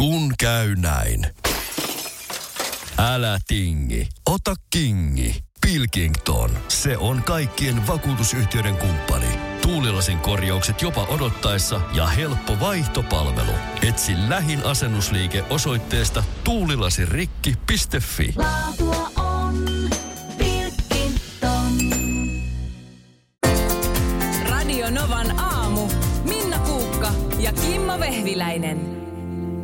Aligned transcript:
Kun 0.00 0.32
käy 0.38 0.74
näin. 0.76 1.26
Älä 2.98 3.38
tingi, 3.46 4.08
ota 4.26 4.54
kingi. 4.70 5.44
Pilkington, 5.60 6.50
se 6.68 6.96
on 6.98 7.22
kaikkien 7.22 7.86
vakuutusyhtiöiden 7.86 8.76
kumppani. 8.76 9.26
Tuulilasin 9.62 10.18
korjaukset 10.18 10.82
jopa 10.82 11.04
odottaessa 11.04 11.80
ja 11.92 12.06
helppo 12.06 12.60
vaihtopalvelu. 12.60 13.52
Etsi 13.88 14.12
lähin 14.28 14.66
asennusliike 14.66 15.44
osoitteesta 15.50 16.24
tuulilasirikki.fi. 16.44 18.34
Laatua 18.36 19.10
on 19.16 19.64
Pilkington. 20.38 21.72
Radio 24.50 24.90
Novan 24.90 25.38
aamu. 25.40 25.88
Minna 26.24 26.58
Kuukka 26.58 27.12
ja 27.38 27.52
Kimmo 27.52 28.00
Vehviläinen. 28.00 28.99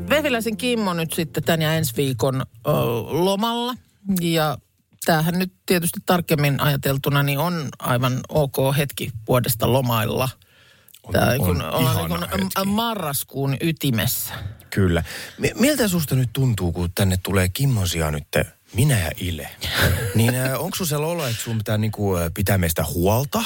Vehviläisen 0.09 0.57
Kimmo 0.57 0.95
nyt 0.95 1.12
sitten 1.12 1.43
tän 1.45 1.62
ja 1.62 1.75
ensi 1.75 1.96
viikon 1.96 2.40
ö, 2.40 2.71
lomalla. 3.04 3.75
Ja 4.21 4.58
tämähän 5.04 5.39
nyt 5.39 5.53
tietysti 5.67 6.00
tarkemmin 6.07 6.61
ajateltuna 6.61 7.22
niin 7.22 7.39
on 7.39 7.68
aivan 7.79 8.21
ok 8.29 8.57
hetki 8.77 9.11
vuodesta 9.29 9.72
lomailla. 9.72 10.29
Tää, 11.13 11.30
on 11.30 11.39
kun 11.39 11.63
ollaan 11.63 11.82
ihana 11.82 12.08
niin 12.08 12.29
kuin 12.30 12.40
hetki. 12.40 12.64
marraskuun 12.64 13.57
ytimessä. 13.61 14.35
Kyllä. 14.71 15.03
Mi- 15.39 15.53
miltä 15.54 15.89
susta 15.89 16.14
nyt 16.14 16.30
tuntuu, 16.32 16.72
kun 16.72 16.91
tänne 16.94 17.16
tulee 17.22 17.49
Kimmon 17.49 17.88
sijaan 17.88 18.13
nyt 18.13 18.27
minä 18.75 18.99
ja 18.99 19.11
Ile? 19.21 19.49
niin 20.14 20.35
onko 20.58 20.77
sun 20.77 20.86
se 20.86 20.96
olo, 20.96 21.27
että 21.27 21.43
sun 21.43 21.58
pitää 21.58 21.79
niinku, 21.79 22.13
pitää 22.35 22.58
meistä 22.58 22.85
huolta? 22.85 23.44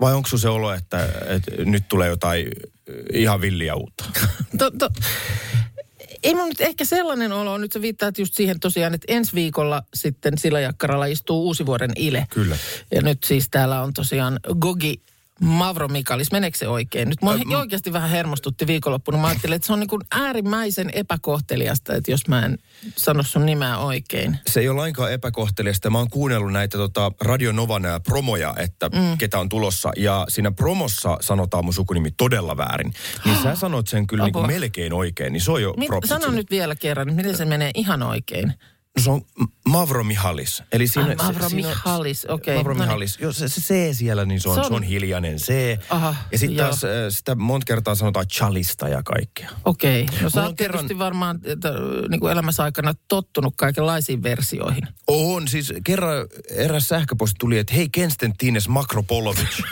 Vai 0.00 0.14
onko 0.14 0.28
sun 0.28 0.38
se 0.38 0.48
olo, 0.48 0.72
että, 0.72 1.08
että 1.26 1.50
nyt 1.64 1.88
tulee 1.88 2.08
jotain 2.08 2.46
ihan 3.12 3.40
villiä 3.40 3.74
uutta? 3.74 4.04
To, 4.58 4.70
to, 4.70 4.88
ei 6.26 6.34
mun 6.34 6.48
nyt 6.48 6.60
ehkä 6.60 6.84
sellainen 6.84 7.32
olo, 7.32 7.58
nyt 7.58 7.72
sä 7.72 7.80
viittaat 7.80 8.18
just 8.18 8.34
siihen 8.34 8.60
tosiaan, 8.60 8.94
että 8.94 9.12
ensi 9.12 9.34
viikolla 9.34 9.82
sitten 9.94 10.38
sillä 10.38 10.60
jakkaralla 10.60 11.06
istuu 11.06 11.42
uusi 11.42 11.66
vuoden 11.66 11.90
Ile. 11.96 12.26
Kyllä. 12.30 12.56
Ja 12.94 13.02
nyt 13.02 13.18
siis 13.24 13.48
täällä 13.50 13.82
on 13.82 13.92
tosiaan 13.92 14.40
Gogi 14.58 15.00
Mavro 15.40 15.88
Mikalis, 15.88 16.32
meneekö 16.32 16.58
se 16.58 16.68
oikein? 16.68 17.08
Nyt 17.08 17.22
mua 17.22 17.34
Ö, 17.34 17.58
oikeasti 17.58 17.92
vähän 17.92 18.10
hermostutti 18.10 18.66
viikonloppuna. 18.66 19.18
Mä 19.18 19.26
ajattelin, 19.26 19.56
että 19.56 19.66
se 19.66 19.72
on 19.72 19.80
niin 19.80 19.88
kuin 19.88 20.02
äärimmäisen 20.10 20.90
epäkohteliasta, 20.92 21.94
että 21.94 22.10
jos 22.10 22.28
mä 22.28 22.44
en 22.44 22.58
sano 22.96 23.22
sun 23.22 23.46
nimeä 23.46 23.78
oikein. 23.78 24.38
Se 24.46 24.60
ei 24.60 24.68
ole 24.68 24.76
lainkaan 24.76 25.12
epäkohteliasta. 25.12 25.90
Mä 25.90 25.98
oon 25.98 26.10
kuunnellut 26.10 26.52
näitä 26.52 26.78
tota, 26.78 27.12
Radio 27.20 27.52
Novan 27.52 27.82
promoja, 28.04 28.54
että 28.58 28.88
mm. 28.88 29.18
ketä 29.18 29.38
on 29.38 29.48
tulossa. 29.48 29.92
Ja 29.96 30.26
siinä 30.28 30.52
promossa 30.52 31.18
sanotaan 31.20 31.64
mun 31.64 31.74
sukunimi 31.74 32.10
todella 32.10 32.56
väärin. 32.56 32.92
Niin 33.24 33.42
sä 33.42 33.54
sanot 33.66 33.88
sen 33.88 34.06
kyllä 34.06 34.24
niinku 34.24 34.38
Apua. 34.38 34.48
melkein 34.48 34.92
oikein, 34.92 35.32
niin 35.32 35.40
se 35.40 35.52
on 35.52 35.62
jo 35.62 35.74
Mit, 35.76 35.88
sano 36.04 36.20
sille. 36.20 36.36
nyt 36.36 36.50
vielä 36.50 36.74
kerran, 36.74 37.14
miten 37.14 37.36
se 37.36 37.44
menee 37.44 37.70
ihan 37.74 38.02
oikein. 38.02 38.54
No 38.96 39.02
se 39.02 39.10
on 39.10 39.22
Mavro 39.68 40.04
Mihalis. 40.04 40.62
Eli 40.72 40.86
siinä, 40.86 41.14
Ah, 41.18 41.26
Mavro 41.26 41.40
se, 41.48 41.56
on- 41.56 41.62
Mihalis, 41.62 42.24
okei. 42.24 42.56
Mavro 42.56 42.74
No 42.74 42.78
niin. 42.78 42.88
Mihalis. 42.88 43.18
Joo, 43.20 43.32
se, 43.32 43.48
se 43.48 43.60
C 43.60 43.96
siellä, 43.96 44.24
niin 44.24 44.40
se 44.40 44.48
on, 44.48 44.54
Se 44.54 44.60
se 44.60 44.66
on- 44.66 44.74
on, 44.74 44.82
hiljainen 44.82 45.36
C. 45.36 45.78
Aha, 45.90 46.14
ja 46.32 46.38
sitten 46.38 46.56
taas 46.58 46.84
äh, 46.84 46.90
sitä 47.08 47.34
monta 47.34 47.64
kertaa 47.64 47.94
sanotaan 47.94 48.26
chalista 48.28 48.88
ja 48.88 49.02
kaikkea. 49.02 49.50
Okei, 49.64 50.04
no 50.06 50.12
sä 50.12 50.22
Mulla 50.22 50.42
oot 50.42 50.48
on 50.50 50.56
kerran- 50.56 50.78
tietysti 50.78 50.98
varmaan 50.98 51.40
että, 51.44 51.72
niin 52.10 52.20
kuin 52.20 52.32
elämässä 52.32 52.62
aikana 52.62 52.94
tottunut 53.08 53.54
kaikenlaisiin 53.56 54.22
versioihin. 54.22 54.88
On, 55.06 55.48
siis 55.48 55.72
kerran 55.84 56.26
eräs 56.50 56.88
sähköposti 56.88 57.34
tuli, 57.38 57.58
että 57.58 57.74
hei 57.74 57.88
Konstantines 57.88 58.68
Makropolovic. 58.68 59.62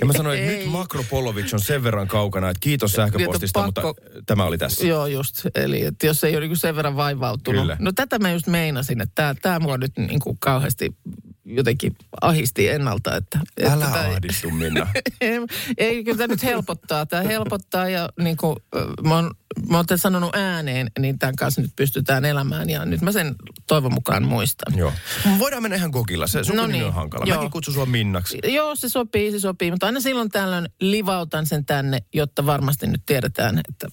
Ja 0.00 0.06
mä 0.06 0.12
sanoin, 0.12 0.38
että 0.42 0.52
nyt 0.58 0.66
Makropolovic 0.70 1.54
on 1.54 1.60
sen 1.60 1.82
verran 1.84 2.08
kaukana, 2.08 2.48
että 2.50 2.60
kiitos 2.60 2.92
sähköpostista, 2.92 3.60
Niin, 3.60 3.68
että 3.68 3.82
mutta 3.82 4.02
pakko- 4.02 4.22
tämä 4.26 4.44
oli 4.44 4.58
tässä. 4.58 4.86
Joo, 4.86 5.06
just. 5.06 5.46
Eli 5.54 5.82
että 5.84 6.06
jos 6.06 6.24
ei 6.24 6.36
ole 6.36 6.46
niin 6.46 6.56
sen 6.56 6.76
verran 6.76 6.96
vaivautunut. 6.96 7.60
Kyllä. 7.62 7.76
No 7.80 7.92
tätä 7.92 8.18
mä 8.22 8.32
just 8.32 8.46
meinasin, 8.46 9.00
että 9.00 9.12
tämä, 9.14 9.34
tämä 9.42 9.58
mua 9.58 9.78
nyt 9.78 9.92
niin 9.96 10.20
kuin 10.20 10.36
kauheasti 10.40 10.96
jotenkin 11.44 11.96
ahisti 12.20 12.68
ennalta. 12.68 13.16
Että, 13.16 13.40
että 13.56 13.72
Älä 13.72 13.84
tää- 13.86 14.00
ahdistu, 14.10 14.50
Minna. 14.50 14.86
ei, 15.20 15.38
ei, 15.78 16.04
kyllä 16.04 16.18
tämä 16.18 16.34
nyt 16.34 16.42
helpottaa. 16.42 17.06
Tämä 17.06 17.22
helpottaa 17.22 17.88
ja 17.88 18.08
niin 18.20 18.36
kuin, 18.36 18.56
mä 19.02 19.14
oon, 19.14 19.30
mä 19.68 19.76
oon 19.76 19.84
sanonut 19.96 20.36
ääneen, 20.36 20.90
niin 20.98 21.18
tämän 21.18 21.36
kanssa 21.36 21.60
nyt 21.60 21.70
pystytään 21.76 22.24
elämään. 22.24 22.70
Ja 22.70 22.84
nyt 22.84 23.00
mä 23.00 23.12
sen 23.12 23.34
toivon 23.66 23.94
mukaan 23.94 24.24
muistan. 24.24 24.78
Joo. 24.78 24.92
Voidaan 25.38 25.62
mennä 25.62 25.76
ihan 25.76 25.92
kokilla. 25.92 26.26
Se 26.26 26.44
sukunimi 26.44 26.66
No 26.66 26.72
niin, 26.72 26.84
on 26.84 26.94
hankala. 26.94 27.24
joo. 27.26 27.36
Mäkin 27.36 27.50
kutsun 27.50 27.74
sua 27.74 27.86
Minnaksi. 27.86 28.38
Joo, 28.44 28.76
se 28.76 28.88
sopii, 28.88 29.30
se 29.32 29.40
sopii. 29.40 29.70
Mutta 29.70 29.86
aina 29.86 30.00
silloin 30.00 30.28
tällöin 30.28 30.68
livautan 30.80 31.46
sen 31.46 31.64
tänne, 31.64 31.98
jotta 32.14 32.46
varmasti 32.46 32.86
nyt 32.86 33.02
tiedetään, 33.06 33.60
että 33.68 33.88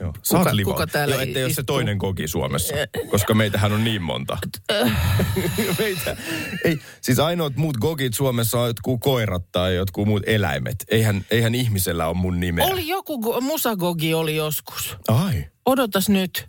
Joo. 0.00 0.12
Sä 0.22 0.38
Kuka- 0.38 0.50
kuka 0.64 0.86
täällä 0.86 1.14
Joo, 1.14 1.22
ettei 1.22 1.44
ole 1.44 1.52
se 1.52 1.62
toinen 1.62 1.98
koki 1.98 2.28
Suomessa, 2.28 2.74
koska 3.10 3.34
meitähän 3.34 3.72
on 3.72 3.84
niin 3.84 4.02
monta. 4.02 4.38
Meitä, 5.78 6.16
ei, 6.64 6.78
siis 7.00 7.18
ainoat 7.18 7.56
muut 7.56 7.76
gogit 7.76 8.14
Suomessa 8.14 8.60
on 8.60 8.66
jotkut 8.66 9.00
koirat 9.00 9.52
tai 9.52 9.74
jotkut 9.76 10.06
muut 10.08 10.22
eläimet. 10.26 10.76
Eihän, 10.88 11.24
eihän 11.30 11.54
ihmisellä 11.54 12.06
ole 12.06 12.16
mun 12.16 12.40
nimeä. 12.40 12.64
oli 12.66 12.88
joku, 12.88 13.18
go- 13.20 13.40
musagogi 13.40 14.14
oli 14.14 14.36
joskus. 14.36 14.96
Ai, 15.08 15.44
Odotas 15.66 16.08
nyt. 16.08 16.46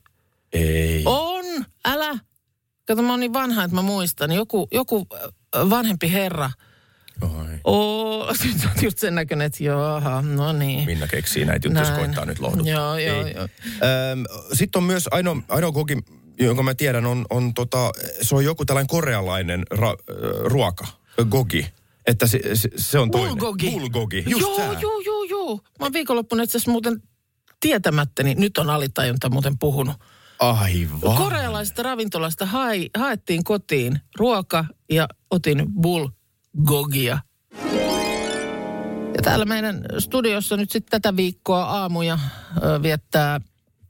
ei. 0.53 1.03
On, 1.05 1.45
älä. 1.85 2.19
Kato, 2.87 3.01
mä 3.01 3.09
oon 3.09 3.19
niin 3.19 3.33
vanha, 3.33 3.63
että 3.63 3.75
mä 3.75 3.81
muistan. 3.81 4.31
Joku, 4.31 4.67
joku 4.71 5.07
äh, 5.13 5.69
vanhempi 5.69 6.11
herra. 6.11 6.51
Ai. 7.21 7.59
Oo, 7.63 8.33
sä 8.61 8.69
oot 8.69 8.81
just 8.81 8.97
sen 8.97 9.15
näköinen, 9.15 9.45
että 9.45 9.63
joo, 9.63 9.99
no 10.35 10.53
niin. 10.53 10.85
Minna 10.85 11.07
keksii 11.07 11.45
näitä 11.45 11.67
juttuja, 11.67 11.95
koittaa 11.97 12.25
nyt 12.25 12.39
lohduttaa. 12.39 12.73
Joo, 12.73 12.97
joo, 12.97 13.25
Ei. 13.25 13.33
joo. 13.33 13.47
Öm, 14.11 14.23
Sitten 14.53 14.79
on 14.79 14.83
myös 14.83 15.07
ainoa, 15.11 15.37
ainoa 15.49 15.71
koki, 15.71 15.97
jonka 16.39 16.63
mä 16.63 16.75
tiedän, 16.75 17.05
on, 17.05 17.25
on 17.29 17.53
tota, 17.53 17.91
se 18.21 18.35
on 18.35 18.45
joku 18.45 18.65
tällainen 18.65 18.87
korealainen 18.87 19.63
ra, 19.71 19.95
ruoka, 20.43 20.87
gogi. 21.29 21.67
Että 22.07 22.27
se, 22.27 22.39
se, 22.53 22.69
se 22.75 22.99
on 22.99 23.11
toinen. 23.11 23.29
Bulgogi. 23.29 23.71
Bulgogi, 23.71 24.23
just 24.27 24.41
joo, 24.41 24.57
sä. 24.57 24.79
joo, 24.81 24.99
joo, 25.05 25.23
joo. 25.23 25.55
Mä 25.55 25.85
oon 25.85 25.93
viikonloppuna 25.93 26.43
itse 26.43 26.57
asiassa 26.57 26.71
muuten 26.71 27.01
tietämättäni, 27.59 28.35
nyt 28.35 28.57
on 28.57 28.69
alitajunta 28.69 29.29
muuten 29.29 29.57
puhunut. 29.59 29.95
Aivan. 30.39 31.17
Korealaisesta 31.17 31.83
ravintolasta 31.83 32.45
hai, 32.45 32.89
haettiin 32.97 33.43
kotiin 33.43 33.99
ruoka 34.19 34.65
ja 34.91 35.07
otin 35.31 35.65
bulgogia. 36.55 37.19
Ja 39.15 39.21
täällä 39.23 39.45
meidän 39.45 39.85
studiossa 39.99 40.57
nyt 40.57 40.71
sitten 40.71 41.01
tätä 41.01 41.15
viikkoa 41.15 41.63
aamuja 41.63 42.19
ö, 42.57 42.81
viettää 42.81 43.41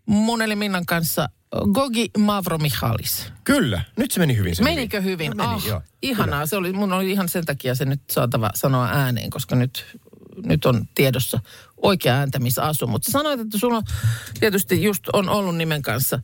mun 0.05 0.41
eli 0.41 0.55
Minnan 0.55 0.85
kanssa 0.85 1.29
Gogi 1.73 2.09
Mavro 2.17 2.57
Mihalis. 2.57 3.31
Kyllä, 3.43 3.81
nyt 3.97 4.11
se 4.11 4.19
meni 4.19 4.37
hyvin. 4.37 4.55
Se 4.55 4.63
Menikö 4.63 5.01
hyvin? 5.01 5.31
No 5.35 5.43
meni, 5.43 5.55
ah, 5.55 5.67
joo. 5.67 5.81
ihanaa. 6.01 6.45
Se 6.45 6.55
oli, 6.55 6.73
mun 6.73 6.93
oli 6.93 7.11
ihan 7.11 7.29
sen 7.29 7.45
takia 7.45 7.75
se 7.75 7.85
nyt 7.85 8.01
saatava 8.09 8.49
sanoa 8.55 8.87
ääneen, 8.87 9.29
koska 9.29 9.55
nyt, 9.55 9.97
nyt 10.45 10.65
on 10.65 10.85
tiedossa 10.95 11.39
oikea 11.77 12.15
ääntämisasu. 12.15 12.87
Mutta 12.87 13.11
sanoit, 13.11 13.39
että 13.39 13.57
sulla 13.57 13.81
tietysti 14.39 14.83
just 14.83 15.03
on 15.13 15.29
ollut 15.29 15.55
nimen 15.55 15.81
kanssa 15.81 16.19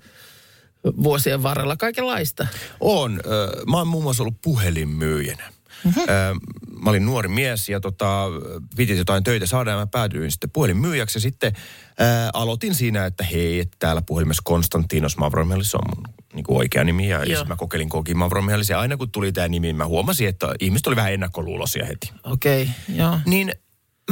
vuosien 1.04 1.44
varrella 1.44 1.78
kaikenlaista. 1.78 2.48
On. 2.80 3.22
Mä 3.70 3.78
oon 3.78 3.88
muun 3.88 4.04
muassa 4.04 4.24
ollut 4.24 4.42
puhelinmyyjänä. 4.42 5.44
Mm-hmm. 5.84 6.82
Mä 6.84 6.90
olin 6.90 7.06
nuori 7.06 7.28
mies 7.28 7.70
ja 7.70 7.80
tota, 7.80 8.26
piti 8.76 8.98
jotain 8.98 9.24
töitä 9.24 9.46
saada 9.46 9.72
ja 9.72 9.78
mä 9.78 9.88
päädyin 9.88 10.32
sitten 10.32 10.50
puhelinmyyjäksi. 10.50 11.18
Ja 11.18 11.22
sitten 11.22 11.54
ää, 12.00 12.30
aloitin 12.34 12.76
siinä, 12.76 13.06
että 13.06 13.24
hei, 13.24 13.60
että 13.60 13.78
täällä 13.80 14.02
puhelimessa 14.02 14.42
Konstantinos 14.46 15.18
Mavromialis 15.18 15.76
on 15.76 15.82
mun 15.96 16.04
niin 16.34 16.44
kuin 16.44 16.58
oikea 16.58 16.84
nimi. 16.84 17.10
Ja, 17.10 17.20
ja 17.20 17.26
Joo. 17.26 17.36
sitten 17.36 17.48
mä 17.48 17.56
kokeilin 17.56 17.90
Koki 17.90 18.14
Mavromialis 18.14 18.70
ja 18.70 18.80
aina 18.80 18.98
kun 18.98 19.12
tuli 19.12 19.32
tämä 19.32 19.48
nimi, 19.48 19.74
mä 19.74 19.86
huomasin, 19.86 20.28
että 20.28 20.54
ihmiset 20.60 20.88
oli 20.88 20.96
vähän 20.96 21.14
ennakkoluuloisia 21.14 21.86
heti. 21.86 22.12
Okei, 22.24 22.62
okay, 22.62 22.96
joo. 22.96 23.20
Niin 23.26 23.52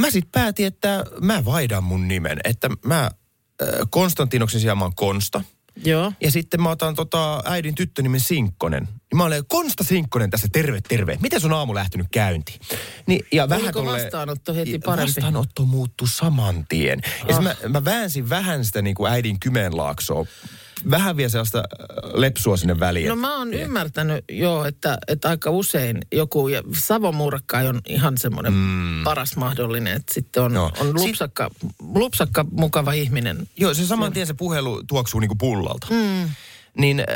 mä 0.00 0.10
sitten 0.10 0.32
päätin, 0.32 0.66
että 0.66 1.04
mä 1.20 1.44
vaihdan 1.44 1.84
mun 1.84 2.08
nimen. 2.08 2.40
Että 2.44 2.70
mä 2.84 3.10
Konstantinoksen 3.90 4.60
sijaan 4.60 4.78
mä 4.78 4.84
oon 4.84 4.94
Konsta. 4.94 5.42
Joo. 5.84 6.12
Ja 6.20 6.30
sitten 6.30 6.62
mä 6.62 6.70
otan 6.70 6.94
tota 6.94 7.42
äidin 7.44 7.74
tyttönimen 7.74 8.20
Sinkkonen. 8.20 8.82
Niin 8.82 9.16
mä 9.16 9.24
olen 9.24 9.44
Konsta 9.48 9.84
Sinkkonen 9.84 10.30
tässä, 10.30 10.48
terve, 10.52 10.80
terve. 10.88 11.18
Miten 11.22 11.40
sun 11.40 11.52
aamu 11.52 11.74
lähtenyt 11.74 12.06
käyntiin? 12.12 12.60
Niin, 13.06 13.26
ja 13.32 13.48
Oliko 13.50 13.84
vastaanotto 13.84 14.54
heti 14.54 14.78
parempi? 14.78 15.14
Vastaanotto 15.14 15.64
muuttui 15.64 16.08
saman 16.08 16.66
tien. 16.68 17.00
Ja 17.28 17.36
oh. 17.36 17.42
mä, 17.42 17.54
mä 17.68 17.84
väänsin 17.84 18.28
vähän 18.28 18.64
sitä 18.64 18.82
niin 18.82 18.94
kuin 18.94 19.12
äidin 19.12 19.40
Kymenlaaksoa. 19.40 20.26
Vähän 20.90 21.16
vielä 21.16 21.28
sellaista 21.28 21.58
äh, 21.58 21.64
lepsua 22.14 22.56
sinne 22.56 22.80
väliin. 22.80 23.08
No 23.08 23.16
mä 23.16 23.38
oon 23.38 23.54
ymmärtänyt 23.54 24.24
jo, 24.32 24.64
että, 24.64 24.98
että 25.08 25.28
aika 25.28 25.50
usein 25.50 25.98
joku, 26.12 26.48
ja 26.48 26.62
savomurkka 26.78 27.58
on 27.58 27.80
ihan 27.88 28.18
semmoinen 28.18 28.52
mm. 28.52 29.04
paras 29.04 29.36
mahdollinen, 29.36 29.96
että 29.96 30.14
sitten 30.14 30.42
on, 30.42 30.54
Joo. 30.54 30.70
on 30.80 30.94
lupsakka, 30.94 31.50
lupsakka, 31.94 32.44
mukava 32.50 32.92
ihminen. 32.92 33.48
Joo, 33.56 33.74
se 33.74 33.86
saman 33.86 34.12
tien 34.12 34.26
se 34.26 34.34
puhelu 34.34 34.82
tuoksuu 34.88 35.20
niinku 35.20 35.36
pullalta. 35.36 35.86
Mm. 35.90 36.30
Niin 36.78 37.00
äh, 37.00 37.06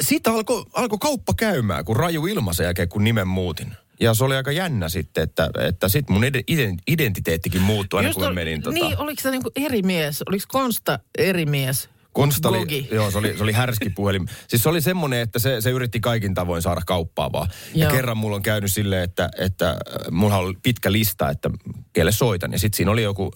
siitä 0.00 0.30
alkoi 0.32 0.64
alko 0.72 0.98
kauppa 0.98 1.34
käymään, 1.36 1.84
kun 1.84 1.96
raju 1.96 2.26
ilma 2.26 2.52
sen 2.52 2.64
jälkeen, 2.64 2.88
kun 2.88 3.04
nimen 3.04 3.28
muutin. 3.28 3.74
Ja 4.00 4.14
se 4.14 4.24
oli 4.24 4.36
aika 4.36 4.52
jännä 4.52 4.88
sitten, 4.88 5.24
että, 5.24 5.50
että 5.68 5.88
sitten 5.88 6.14
mun 6.14 6.24
ide- 6.24 6.44
iden- 6.52 6.78
identiteettikin 6.86 7.62
muuttui 7.62 7.98
aina, 7.98 8.08
Just 8.08 8.18
kun 8.18 8.28
ol- 8.28 8.34
menin 8.34 8.62
tota... 8.62 8.74
Niin, 8.74 8.98
oliko 8.98 9.22
se 9.22 9.30
niinku 9.30 9.50
eri 9.56 9.82
mies? 9.82 10.22
Oliko 10.28 10.44
Konsta 10.48 10.98
eri 11.18 11.46
mies 11.46 11.88
Konsta 12.14 12.48
oli, 12.48 12.58
Gogi. 12.58 12.88
joo, 12.92 13.10
se 13.10 13.18
oli, 13.18 13.36
se 13.36 13.42
oli 13.42 13.52
härski 13.52 13.90
puhelin. 13.90 14.28
Siis 14.48 14.62
se 14.62 14.68
oli 14.68 14.80
semmoinen, 14.80 15.20
että 15.20 15.38
se, 15.38 15.60
se 15.60 15.70
yritti 15.70 16.00
kaikin 16.00 16.34
tavoin 16.34 16.62
saada 16.62 16.80
kauppaa 16.86 17.32
vaan. 17.32 17.48
Ja 17.74 17.84
Joo. 17.84 17.96
kerran 17.96 18.16
mulla 18.16 18.36
on 18.36 18.42
käynyt 18.42 18.72
silleen, 18.72 19.02
että, 19.02 19.28
että 19.38 19.70
äh, 19.70 19.76
mulla 20.10 20.36
oli 20.36 20.54
pitkä 20.62 20.92
lista, 20.92 21.30
että 21.30 21.50
kelle 21.92 22.12
soitan. 22.12 22.52
Ja 22.52 22.58
sitten 22.58 22.76
siinä 22.76 22.90
oli 22.90 23.02
joku 23.02 23.32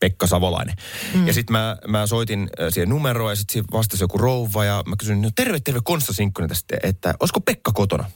Pekka 0.00 0.26
Savolainen. 0.26 0.76
Mm. 1.14 1.26
Ja 1.26 1.32
sitten 1.32 1.52
mä, 1.52 1.76
mä 1.88 2.06
soitin 2.06 2.50
äh, 2.60 2.68
siihen 2.70 2.88
numeroon 2.88 3.32
ja 3.32 3.36
sitten 3.36 3.64
vastasi 3.72 4.04
joku 4.04 4.18
rouva. 4.18 4.64
Ja 4.64 4.82
mä 4.86 4.96
kysyin, 4.98 5.22
no 5.22 5.30
terve, 5.34 5.60
terve 5.60 5.80
Konsta 5.84 6.12
Sinkkonen 6.12 6.48
tästä, 6.48 6.76
että 6.82 7.14
olisiko 7.20 7.40
Pekka 7.40 7.72
kotona? 7.72 8.10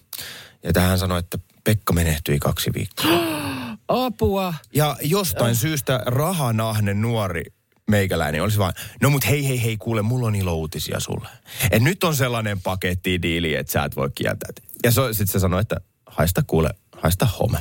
Ja 0.63 0.73
tähän 0.73 0.99
sanoi, 0.99 1.19
että 1.19 1.39
Pekka 1.65 1.93
menehtyi 1.93 2.39
kaksi 2.39 2.71
viikkoa. 2.75 3.11
Apua. 3.89 4.55
Ja 4.75 4.97
jostain 5.03 5.57
syystä 5.57 6.03
rahanahne 6.07 6.95
nuori 6.95 7.45
meikäläinen 7.91 8.43
olisi 8.43 8.59
vaan, 8.59 8.73
no 9.03 9.11
mut 9.11 9.29
hei 9.29 9.49
hei 9.49 9.63
hei 9.63 9.77
kuule, 9.77 10.03
mulla 10.03 10.27
on 10.27 10.35
ilo 10.35 10.55
uutisia 10.55 11.01
sulle. 11.01 11.29
Et 11.71 11.83
nyt 11.83 12.05
on 12.05 12.17
sellainen 12.17 12.61
paketti 12.61 13.23
diili, 13.23 13.55
että 13.55 13.73
sä 13.73 13.85
et 13.85 13.97
voi 13.97 14.11
kieltää. 14.15 14.51
Ja 14.85 14.91
so, 14.91 15.09
sitten 15.13 15.33
se 15.33 15.39
sanoi, 15.39 15.61
että 15.61 15.77
haista 16.07 16.43
kuule, 16.47 16.71
haista 17.03 17.27
home. 17.27 17.59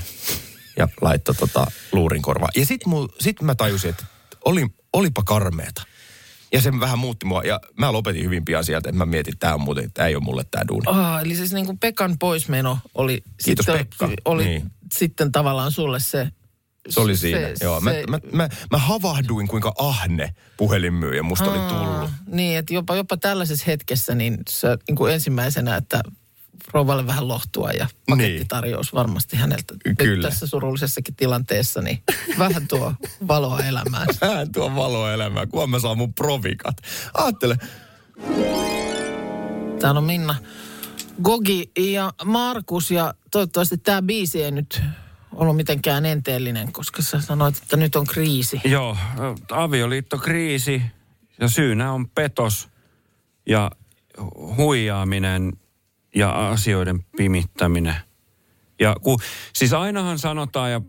Ja 0.77 0.87
laittoi 1.01 1.35
tota 1.35 1.67
luurin 1.91 2.21
korvaan. 2.21 2.51
Ja 2.55 2.65
sitten 2.65 2.93
sit 3.19 3.41
mä 3.41 3.55
tajusin, 3.55 3.89
että 3.89 4.05
oli, 4.45 4.67
olipa 4.93 5.23
karmeeta. 5.25 5.81
Ja 6.53 6.61
se 6.61 6.79
vähän 6.79 6.99
muutti 6.99 7.25
mua. 7.25 7.43
Ja 7.43 7.59
mä 7.79 7.91
lopetin 7.93 8.23
hyvin 8.23 8.45
pian 8.45 8.63
sieltä, 8.65 8.89
että 8.89 8.97
mä 8.97 9.05
mietin, 9.05 9.33
että 9.33 9.39
tämä 9.47 9.53
on 9.53 9.61
muuten, 9.61 9.91
tämä 9.93 10.07
ei 10.07 10.15
ole 10.15 10.23
mulle 10.23 10.45
tämä 10.51 10.67
duuni. 10.67 10.83
Ah, 10.85 11.21
eli 11.21 11.35
siis 11.35 11.53
niin 11.53 11.65
kuin 11.65 11.77
Pekan 11.77 12.17
poismeno 12.19 12.79
oli, 12.93 13.23
Kiitos, 13.45 13.65
sitten, 13.65 13.87
Pekka. 13.87 14.09
oli 14.25 14.45
Niin. 14.45 14.71
sitten 14.93 15.31
tavallaan 15.31 15.71
sulle 15.71 15.99
se... 15.99 16.27
Se 16.89 16.99
oli 16.99 17.17
siinä, 17.17 17.39
se, 17.55 17.65
joo. 17.65 17.81
Mä, 17.81 17.91
se- 17.91 18.03
mä, 18.07 18.19
mä, 18.31 18.49
mä 18.71 18.77
havahduin, 18.77 19.47
kuinka 19.47 19.73
ahne 19.77 20.35
puhelinmyyjä 20.57 21.23
musta 21.23 21.51
oli 21.51 21.59
tullut. 21.59 22.09
Niin, 22.27 22.57
että 22.57 22.73
jopa, 22.73 22.95
jopa 22.95 23.17
tällaisessa 23.17 23.65
hetkessä 23.67 24.15
niin 24.15 24.37
se 24.49 24.67
niin 24.87 24.95
kuin 24.95 25.13
ensimmäisenä, 25.13 25.75
että 25.75 26.03
rouvalle 26.73 27.07
vähän 27.07 27.27
lohtua 27.27 27.71
ja 27.71 27.87
pakettitarjous 28.09 28.93
varmasti 28.93 29.37
häneltä. 29.37 29.73
Nyt 29.85 29.97
Kyllä. 29.97 30.29
tässä 30.29 30.47
surullisessakin 30.47 31.15
tilanteessa, 31.15 31.81
niin 31.81 32.03
vähän 32.39 32.67
tuo 32.67 32.93
valoa 33.27 33.59
elämään. 33.59 34.07
Hän 34.35 34.51
tuo 34.51 34.75
valoa 34.75 35.13
elämään, 35.13 35.49
kun 35.49 35.69
mä 35.69 35.79
saan 35.79 35.97
mun 35.97 36.13
provikat. 36.13 36.77
Aattele, 37.13 37.57
Täällä 39.79 39.97
on 39.97 40.03
Minna, 40.03 40.35
Gogi 41.23 41.71
ja 41.77 42.13
Markus 42.25 42.91
ja 42.91 43.13
toivottavasti 43.31 43.77
tämä 43.77 44.01
biisi 44.01 44.43
ei 44.43 44.51
nyt 44.51 44.81
ollut 45.35 45.55
mitenkään 45.55 46.05
enteellinen, 46.05 46.71
koska 46.71 47.01
sä 47.01 47.21
sanoit, 47.21 47.57
että 47.57 47.77
nyt 47.77 47.95
on 47.95 48.07
kriisi. 48.07 48.61
Joo, 48.65 48.97
avioliittokriisi 49.51 50.81
ja 51.39 51.47
syynä 51.47 51.91
on 51.91 52.09
petos 52.09 52.69
ja 53.45 53.71
huijaaminen 54.57 55.53
ja 56.15 56.49
asioiden 56.49 57.05
pimittäminen. 57.17 57.95
Ja 58.79 58.95
ku, 59.01 59.19
siis 59.53 59.73
ainahan 59.73 60.19
sanotaan 60.19 60.71
ja 60.71 60.81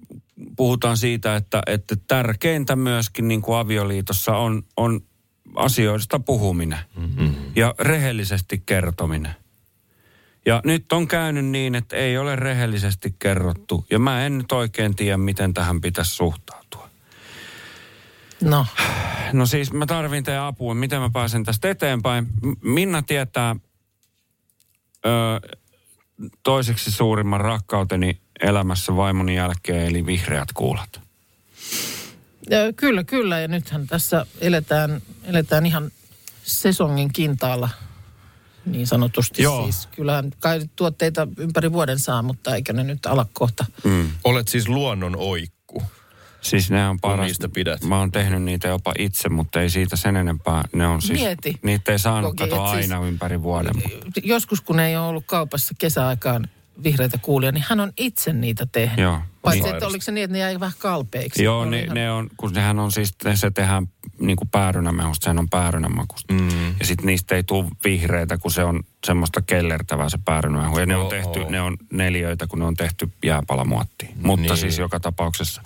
puhutaan 0.57 0.97
siitä, 0.97 1.37
että, 1.37 1.63
että 1.67 1.97
tärkeintä 2.09 2.77
myöskin 2.77 3.29
niin 3.29 3.43
kuin 3.43 3.59
avioliitossa 3.59 4.37
on, 4.37 4.63
on 4.77 5.01
asioista 5.55 6.21
puhuminen 6.21 6.79
mm-hmm. 6.97 7.35
ja 7.57 7.75
rehellisesti 7.79 8.63
kertominen. 8.67 9.35
Ja 10.47 10.61
nyt 10.65 10.93
on 10.93 11.09
käynyt 11.09 11.45
niin, 11.45 11.75
että 11.75 11.97
ei 11.97 12.19
ole 12.19 12.37
rehellisesti 12.37 13.17
kerrottu. 13.19 13.87
Ja 13.91 13.99
mä 13.99 14.27
en 14.27 14.39
nyt 14.39 14.53
oikein 14.53 14.97
tiedä, 14.97 15.17
miten 15.17 15.55
tähän 15.55 15.81
pitäisi 15.81 16.11
suhtautua. 16.11 16.91
No, 18.41 18.67
No 19.33 19.47
siis 19.47 19.73
mä 19.73 19.87
tarvin 19.87 20.25
teidän 20.25 20.43
apua, 20.43 20.75
miten 20.75 21.01
mä 21.01 21.11
pääsen 21.11 21.45
tästä 21.45 21.71
eteenpäin. 21.71 22.27
Minna 22.63 23.03
tietää 23.03 23.57
ö, 25.07 25.57
toiseksi 26.43 26.91
suurimman 26.91 27.41
rakkauteni 27.41 28.21
elämässä 28.41 28.97
vaimoni 28.97 29.37
jälkeen, 29.37 29.87
eli 29.87 30.07
vihreät 30.07 30.49
kuulat. 30.55 31.01
kyllä, 32.77 33.05
kyllä. 33.05 33.41
Ja 33.41 33.49
nythän 33.49 33.87
tässä 33.87 34.27
eletään, 34.41 35.03
eletään 35.25 35.67
ihan 35.67 35.91
sesongin 36.43 37.13
kintaalla 37.13 37.69
niin 38.67 38.87
sanotusti. 38.87 39.43
Joo. 39.43 39.63
Siis 39.63 39.87
kyllähän 39.97 40.33
kai 40.41 40.61
tuotteita 40.77 41.29
ympäri 41.37 41.73
vuoden 41.73 41.99
saa, 41.99 42.23
mutta 42.23 42.55
eikö 42.55 42.73
ne 42.73 42.85
nyt 42.85 43.07
ala 43.07 43.27
kohta. 43.33 43.65
Mm. 43.85 44.11
olet 44.25 44.49
siis 44.49 44.69
luonnon 44.69 45.17
oikku. 45.17 45.83
Siis 46.41 46.71
ne 46.71 46.89
on 46.89 47.01
paras. 47.01 47.27
niistä 47.27 47.49
pidät. 47.49 47.83
Mä 47.85 47.99
oon 47.99 48.13
tehnyt 48.13 48.43
niitä 48.43 48.69
jopa 48.69 48.93
itse, 48.99 49.29
mutta 49.29 49.61
ei 49.61 49.71
siitä 49.71 49.97
sen 49.97 50.17
enempää. 50.17 50.65
Ne 50.73 50.87
on 50.87 51.03
siis, 51.03 51.21
Mieti. 51.21 51.55
Niitä 51.63 51.93
ei 51.93 51.99
saanut 51.99 52.31
Koki, 52.37 52.51
katoa 52.51 52.75
siis- 52.75 52.93
aina 52.93 53.07
ympäri 53.07 53.43
vuoden. 53.43 53.73
Joskus 54.25 54.61
kun 54.61 54.81
ei 54.81 54.97
ole 54.97 55.07
ollut 55.07 55.25
kaupassa 55.27 55.75
kesäaikaan 55.79 56.49
vihreitä 56.85 57.19
kuulia, 57.19 57.53
niin 57.53 57.65
hän 57.69 57.81
on 57.81 57.93
itse 57.97 58.33
niitä 58.33 58.67
tehnyt. 58.73 58.99
Joo. 58.99 59.19
Paitsi, 59.43 59.63
Niin. 59.63 59.75
että 59.75 59.87
oliko 59.87 60.03
se 60.05 60.13
niin, 60.13 60.25
että 60.25 60.33
ne 60.33 60.39
jäi 60.39 60.61
vähän 60.61 60.75
kalpeiksi? 60.79 61.43
Joo, 61.45 61.65
ne, 61.65 61.81
ihan- 61.83 61.95
ne 61.95 62.11
on, 62.11 62.31
kun 62.37 62.53
nehän 62.53 62.79
on 62.79 62.93
siis, 62.93 63.15
se 63.35 63.51
tehdään 63.51 63.87
niin 64.21 64.37
kuin 64.37 64.49
päärynämehusta, 64.49 65.25
sehän 65.25 65.39
on 65.39 65.49
päärynämakusta. 65.49 66.35
Mm. 66.35 66.49
Ja 66.81 66.87
sitten 66.87 67.07
niistä 67.07 67.35
ei 67.35 67.43
tule 67.45 67.65
vihreitä, 67.85 68.39
kun 68.39 68.51
se 68.51 68.65
on 68.65 68.83
semmoista 69.07 69.43
kellertävää 69.43 70.09
se 70.09 70.19
päärynämehu. 70.25 70.79
Ja 70.79 70.87
ne 70.87 70.97
on 70.97 71.09
tehty, 71.09 71.45
ne 71.49 71.61
on 71.63 71.77
neljöitä, 71.93 72.47
kun 72.47 72.59
ne 72.59 72.65
on 72.65 72.75
tehty 72.77 73.13
jääpalamuottiin. 73.25 74.13
Mutta 74.23 74.43
Niin. 74.47 74.57
siis 74.57 74.79
joka 74.79 75.01
tapauksessa, 75.01 75.63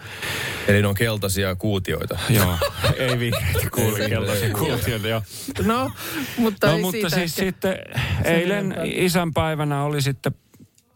Eli 0.69 0.82
ne 0.82 0.88
on 0.88 0.94
keltaisia 0.94 1.55
kuutioita. 1.55 2.19
joo, 2.29 2.58
ei 2.99 3.19
vihreitä 3.19 3.70
kuuli 3.75 4.02
Ei 4.02 4.08
keltaisia 4.08 4.55
kuutioita, 4.55 5.08
joo. 5.08 5.23
No, 5.64 5.91
mutta 6.38 6.67
No 6.67 6.73
ei 6.73 6.81
mutta 6.81 6.93
siitä 6.93 7.08
siis 7.11 7.38
ehkä. 7.38 7.50
sitten 7.50 7.76
eilen 8.25 8.75
isänpäivänä 8.85 9.82
oli 9.82 10.02
sitten 10.02 10.35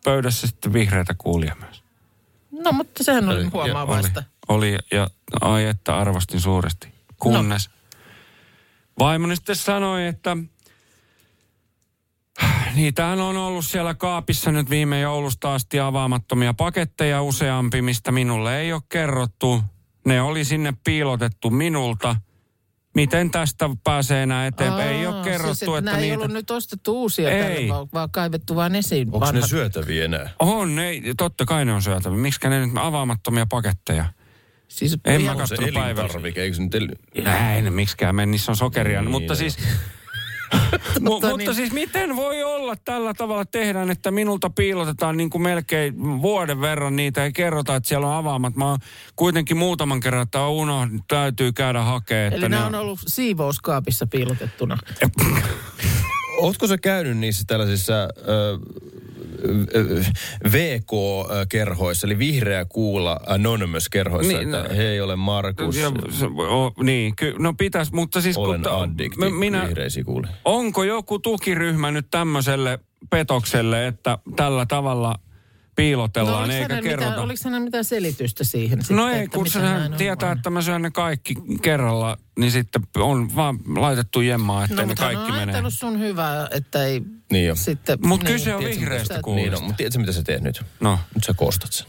pöydässä 0.05 0.47
sitten 0.47 0.73
vihreitä 0.73 1.15
kuulia 1.19 1.56
myös. 1.61 1.83
No, 2.65 2.73
mutta 2.73 3.05
sehän 3.05 3.29
oli 3.29 3.37
Oli- 3.41 3.45
huomaavaista. 3.53 4.23
Oli, 4.49 4.73
oli 4.75 4.79
ja 4.91 5.09
ai 5.41 5.65
että 5.65 5.97
arvostin 5.99 6.41
suuresti. 6.41 6.94
Kunnes 7.19 7.69
no. 7.69 7.75
vaimoni 8.99 9.37
sitten 9.37 9.56
sanoi, 9.56 10.06
että 10.06 10.37
niitähän 12.75 13.20
on 13.20 13.37
ollut 13.37 13.64
siellä 13.64 13.94
kaapissa 13.94 14.52
nyt 14.52 14.70
viime 14.70 15.00
joulusta 15.00 15.55
asti 15.55 15.81
avaamattomia 15.81 16.55
paketteja 16.55 17.22
useampi, 17.22 17.82
mistä 17.82 18.12
minulle 18.12 18.61
ei 18.61 18.72
ole 18.72 18.82
kerrottu. 18.88 19.62
Ne 20.06 20.22
oli 20.22 20.44
sinne 20.44 20.75
piilotettu 20.84 21.50
minulta. 21.50 22.16
Miten 22.94 23.31
tästä 23.31 23.70
pääsee 23.84 24.22
enää 24.22 24.46
eteenpäin? 24.46 24.88
ei 24.96 25.06
ole 25.06 25.17
Aa, 25.17 25.25
kerrottu, 25.25 25.55
siis, 25.55 25.69
että, 25.69 25.78
että 25.78 25.90
nämä 25.90 25.99
ei 25.99 26.02
niitä... 26.02 26.19
ollut 26.19 26.32
nyt 26.32 26.50
ostettu 26.50 27.00
uusia 27.00 27.31
Ei. 27.31 27.69
tänne, 27.69 27.89
vaan, 27.93 28.10
kaivettu 28.10 28.56
vaan 28.56 28.74
esiin. 28.74 29.08
Onko 29.08 29.19
ne 29.19 29.27
vanhat. 29.27 29.50
syötäviä 29.50 30.05
enää? 30.05 30.31
On, 30.39 30.74
ne, 30.74 30.93
totta 31.17 31.44
kai 31.44 31.65
ne 31.65 31.72
on 31.72 31.82
syötäviä. 31.82 32.19
Miksi 32.19 32.48
ne 32.48 32.67
nyt 32.67 32.74
avaamattomia 32.77 33.46
paketteja? 33.46 34.05
Siis 34.74 34.96
En 35.04 35.22
mä 35.22 35.31
On 35.31 35.36
kattonut 35.36 35.74
päivällä. 35.74 36.00
elintarvike, 36.02 36.43
eikö 36.43 36.56
se 36.56 36.62
nyt... 36.62 36.74
El... 36.74 36.88
Näin, 37.24 37.72
miksikään 37.72 38.14
mene, 38.14 38.26
niissä 38.31 38.52
on 38.52 38.56
sokeria. 38.56 39.00
Niin, 39.00 39.10
mutta 39.10 39.34
siis... 39.34 39.58
Mu- 40.54 41.00
Mutta 41.00 41.28
mutta 41.28 41.36
niin- 41.36 41.54
siis 41.54 41.72
miten 41.72 42.16
voi 42.16 42.43
olla 42.43 42.76
tällä 42.84 43.14
tavalla 43.14 43.44
tehdään, 43.44 43.90
että 43.90 44.10
minulta 44.10 44.50
piilotetaan 44.50 45.16
niin 45.16 45.31
kuin 45.31 45.43
melkein 45.43 46.22
vuoden 46.22 46.60
verran 46.60 46.96
niitä 46.96 47.24
ei 47.24 47.32
kerrota, 47.32 47.76
että 47.76 47.88
siellä 47.88 48.06
on 48.08 48.14
avaamat. 48.16 48.56
Mä 48.56 48.69
oon 48.70 48.78
kuitenkin 49.16 49.56
muutaman 49.56 50.00
kerran, 50.00 50.22
että 50.22 50.46
uno, 50.46 50.88
täytyy 51.08 51.52
käydä 51.52 51.82
hakemaan. 51.82 52.26
Että 52.26 52.36
Eli 52.36 52.48
ne 52.48 52.56
nämä 52.56 52.66
on 52.66 52.74
ollut 52.74 53.00
siivouskaapissa 53.06 54.06
piilotettuna. 54.06 54.78
Ootko 56.40 56.66
sä 56.66 56.78
käynyt 56.78 57.19
niissä 57.19 57.44
tällaisissa 57.46 57.93
ö, 58.02 58.08
VK-kerhoissa, 60.53 62.06
eli 62.06 62.19
vihreä 62.19 62.64
kuula 62.64 63.20
Anonymous-kerhoissa, 63.26 64.32
Niin, 64.38 64.55
että 64.55 64.69
no- 64.69 64.76
hei, 64.76 65.00
olen 65.00 65.19
Markus, 65.19 65.76
Ja, 65.76 65.93
se, 66.10 66.26
o, 66.26 66.72
niin, 66.82 67.17
ky, 67.17 67.34
no 67.38 67.55
pitäis, 67.55 67.93
mutta 67.93 68.20
siis 68.20 68.36
olen 68.36 68.62
kun, 68.62 68.72
addikti 68.72 69.19
mä- 69.19 69.31
minä, 69.31 69.69
onko 70.44 70.84
joku 70.84 71.19
tukiryhmä 71.19 71.91
nyt 71.91 72.06
tämmöiselle 72.10 72.79
petokselle, 73.10 73.86
että 73.86 74.19
tällä 74.36 74.67
tavalla 74.67 75.14
piilotellaan 75.76 76.44
oliko 76.44 76.54
eikä 76.54 76.82
kerrota? 76.82 77.06
mitään, 77.10 77.19
oliko 77.24 77.40
hänellä 77.44 77.64
mitään 77.64 77.84
selitystä 77.84 78.44
siihen? 78.44 78.78
Sitten, 78.78 78.96
No 78.96 79.08
ei, 79.08 79.19
että 79.24 79.34
kun 79.34 79.46
on 79.86 79.94
tietää, 79.98 80.26
vaan? 80.26 80.36
että 80.38 80.50
mä 80.50 80.62
syön 80.62 80.82
ne 80.82 80.90
kaikki 80.90 81.34
kerralla, 81.62 82.16
niin 82.38 82.50
sitten 82.52 82.82
on 82.96 83.36
vaan 83.36 83.58
laitettu 83.76 84.20
jemmaa, 84.20 84.64
ettei 84.64 84.76
No, 84.76 84.82
ne 84.82 84.86
mutta 84.86 85.04
hän 85.04 85.14
kaikki 85.14 85.32
on 85.32 85.38
menee. 85.38 85.52
ajatellut 85.52 85.74
sun 85.74 85.98
hyvää, 86.00 86.48
että 86.50 86.84
ei 86.84 87.02
Niin 87.32 87.46
jo. 87.46 87.54
sitten... 87.54 87.98
Mut 88.06 88.20
niin, 88.22 88.32
kyse 88.32 88.54
on 88.54 88.58
tiedätkö, 88.60 88.81
vihreästä 88.81 89.20
kuulista. 89.22 89.50
Niin, 89.50 89.60
no, 89.60 89.66
mutta 89.66 89.76
tiedätkö 89.76 89.98
mitä 89.98 90.12
sä 90.12 90.22
teet 90.22 90.43
nyt? 90.43 90.62
No, 90.81 90.98
Nyt 91.14 91.24
sä 91.24 91.34
kostat 91.34 91.72
sen. 91.72 91.86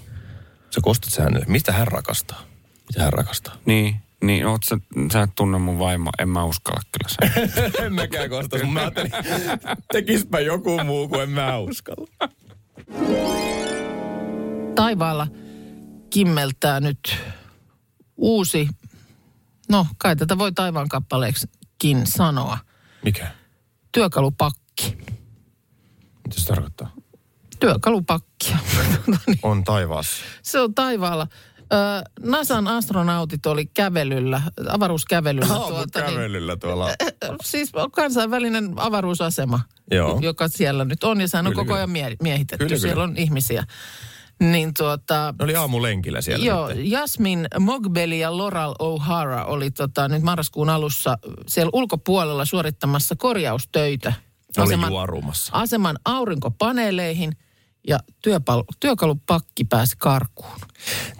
Sä 0.76 0.82
kostat 0.84 1.14
sen 1.14 1.24
hänelle. 1.24 1.46
Mistä 1.50 1.72
hän 1.72 1.88
rakastaa? 1.88 2.42
Mitä 2.88 3.04
hän 3.04 3.14
rakastaa? 3.14 3.56
niin, 3.66 3.96
niin 4.24 4.46
oot 4.48 4.62
sä, 4.70 4.78
sä 5.14 5.22
et 5.22 5.30
tunne 5.36 5.58
mun 5.60 5.80
vaimoa, 5.80 6.12
en 6.20 6.30
mä 6.30 6.44
uskalla 6.44 6.82
kyllä 6.92 7.10
sen. 7.10 7.52
en 7.86 7.94
mäkään 7.94 8.30
kosta, 8.30 8.56
mutta 8.58 8.72
mä 8.74 8.80
ajattelin, 8.80 9.12
tekispä 9.94 10.40
joku 10.40 10.80
muu 10.84 11.08
kuin 11.08 11.22
en 11.22 11.30
mä 11.30 11.58
uskalla. 11.58 12.08
Taivaalla 14.76 15.28
kimmeltää 16.10 16.80
nyt 16.80 17.18
uusi, 18.18 18.70
no 19.70 19.88
kai 19.98 20.16
tätä 20.16 20.38
voi 20.38 20.52
taivaan 20.52 20.90
kappaleeksikin 20.90 22.08
sanoa. 22.08 22.58
Mikä? 23.04 23.32
Työkalupakki. 23.92 24.98
Mitä 26.28 26.42
se 26.42 26.48
tarkoittaa? 26.48 26.92
Työkalupakkia. 27.60 28.58
Niin, 29.28 29.40
On 29.44 29.64
taivaassa. 29.64 30.24
se 30.42 30.60
on 30.60 30.74
taivaalla. 30.76 31.28
Ö, 31.60 31.66
NASAn 32.20 32.68
astronautit 32.68 33.46
oli 33.46 33.66
kävelyllä, 33.66 34.42
avaruuskävelyllä. 34.70 35.48
tuota, 35.48 36.00
niin, 36.02 36.14
kävelyllä 36.14 36.56
tuolla. 36.58 36.90
siis 37.44 37.72
kansainvälinen 37.92 38.74
avaruusasema, 38.76 39.60
Joo. 39.92 40.20
joka 40.22 40.48
siellä 40.48 40.86
nyt 40.86 41.04
on. 41.04 41.22
Ja 41.22 41.28
sehän 41.28 41.48
on 41.48 41.54
Kyllä, 41.54 41.64
koko 41.64 41.74
ajan 41.74 41.90
mie- 41.90 42.16
miehitetty. 42.22 42.66
Kyllä, 42.66 42.80
siellä 42.80 42.94
kyllä. 42.94 43.04
on 43.04 43.18
ihmisiä. 43.18 43.64
Niin 44.40 44.74
tuota, 44.78 45.34
Ne 45.40 45.44
oli 45.44 45.56
aamulenkillä 45.56 46.22
siellä 46.22 46.46
Joo, 46.46 46.68
sitten. 46.68 46.92
Jasmin 46.92 47.48
Mogbeli 47.60 48.20
ja 48.20 48.38
Laurel 48.38 48.74
O'Hara 48.74 49.46
oli 49.46 49.72
tota, 49.72 50.08
nyt 50.08 50.24
marraskuun 50.24 50.70
alussa 50.70 51.18
siellä 51.48 51.70
ulkopuolella 51.74 52.46
suorittamassa 52.46 53.16
korjaustöitä. 53.16 54.14
Ne 54.58 54.64
oli 54.64 54.88
juorumassa. 54.90 55.54
aseman 55.56 55.98
aurinkopaneeleihin 56.06 57.32
ja 57.88 58.00
työpal- 58.28 58.76
työkalupakki 58.80 59.66
pääsi 59.66 59.96
karkuun. 59.98 60.60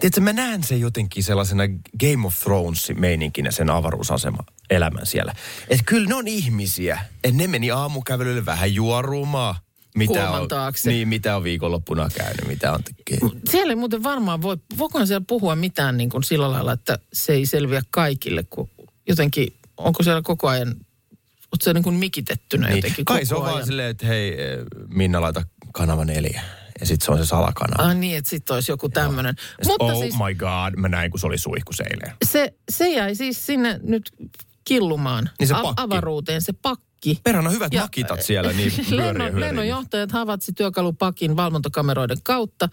Tiedätkö, 0.00 0.20
mä 0.20 0.32
näen 0.32 0.64
sen 0.64 0.80
jotenkin 0.80 1.24
sellaisena 1.24 1.62
Game 2.00 2.26
of 2.26 2.40
Thrones 2.42 2.92
meininkinä 2.96 3.50
sen 3.50 3.70
avaruusasema 3.70 4.38
elämän 4.70 5.06
siellä. 5.06 5.34
Että 5.68 5.84
kyllä 5.86 6.08
ne 6.08 6.14
on 6.14 6.28
ihmisiä. 6.28 7.00
Että 7.24 7.36
ne 7.36 7.46
meni 7.46 7.70
aamukävelylle 7.70 8.46
vähän 8.46 8.74
juorumaan. 8.74 9.54
Mitä 9.96 10.30
on, 10.30 10.48
taakse. 10.48 10.90
Niin, 10.90 11.08
mitä 11.08 11.36
on 11.36 11.44
viikonloppuna 11.44 12.08
käynyt, 12.16 12.46
mitä 12.48 12.72
on 12.72 12.80
tekee. 12.84 13.18
Siellä 13.50 13.72
ei 13.72 13.76
muuten 13.76 14.02
varmaan 14.02 14.42
voi, 14.42 14.56
voikohan 14.78 15.06
siellä 15.06 15.24
puhua 15.28 15.56
mitään 15.56 15.96
niin 15.96 16.10
kuin 16.10 16.22
sillä 16.24 16.50
lailla, 16.52 16.72
että 16.72 16.98
se 17.12 17.32
ei 17.32 17.46
selviä 17.46 17.82
kaikille, 17.90 18.42
kun 18.50 18.70
jotenkin, 19.08 19.56
onko 19.76 20.02
siellä 20.02 20.22
koko 20.22 20.48
ajan, 20.48 20.68
oletko 20.68 21.56
se 21.62 21.72
niin 21.72 21.84
kuin 21.84 21.96
mikitettynä 21.96 22.66
Niin. 22.68 22.76
jotenkin 22.76 23.04
Kai 23.04 23.16
koko 23.18 23.26
se 23.28 23.34
on 23.34 23.42
ajan? 23.42 23.54
vaan 23.54 23.66
silleen, 23.66 23.90
että 23.90 24.06
hei 24.06 24.42
eh, 24.42 24.58
Minna 24.88 25.20
laita 25.20 25.42
kanava 25.72 26.04
neljä. 26.04 26.42
Ja 26.80 26.86
sitten 26.86 27.06
se 27.06 27.12
on 27.12 27.18
se 27.18 27.26
salakanava. 27.26 27.88
Ah 27.90 27.96
niin, 27.96 28.16
että 28.18 28.30
sitten 28.30 28.54
olisi 28.54 28.72
joku 28.72 28.88
tämmöinen. 28.88 29.34
Oh 29.78 30.00
siis 30.00 30.14
my 30.14 30.34
god, 30.34 30.74
mä 30.80 30.88
näin 30.88 31.10
kun 31.10 31.20
se 31.20 31.26
oli 31.26 31.38
suihkus 31.38 31.80
eilen. 31.80 32.16
se, 32.24 32.54
se 32.70 32.88
jäi 32.88 33.14
siis 33.14 33.46
sinne 33.46 33.80
nyt 33.82 34.10
killumaan 34.64 35.30
Niin 35.38 35.48
se 35.48 35.54
a- 35.54 35.72
avaruuteen, 35.76 36.42
se 36.42 36.52
pakki. 36.52 36.86
Perhana 37.24 37.50
hyvät 37.50 37.72
Ja- 37.72 37.80
makitat 37.82 38.22
siellä, 38.22 38.52
niin 38.52 38.72
Lennon, 38.90 39.40
lennonjohtajat 39.40 40.12
havaitsi 40.12 40.52
työkalupakin 40.52 41.36
valvontakameroiden 41.36 42.18
kautta. 42.22 42.68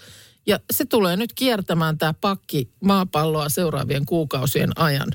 Ja 0.46 0.60
se 0.72 0.86
tulee 0.86 1.18
nyt 1.18 1.34
kiertämään 1.34 1.98
tämä 1.98 2.14
pakki 2.22 2.70
maapalloa 2.80 3.50
seuraavien 3.50 4.06
kuukausien 4.06 4.80
ajan. 4.80 5.08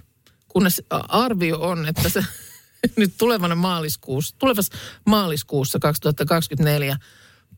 Kunnes 0.49 0.83
arvio 1.09 1.61
on, 1.61 1.87
että 1.89 2.09
se 2.09 2.25
nyt 2.97 3.15
tulevana 3.19 3.55
maaliskuussa, 3.55 4.37
tulevassa 4.39 4.73
maaliskuussa 5.07 5.79
2024 5.79 6.97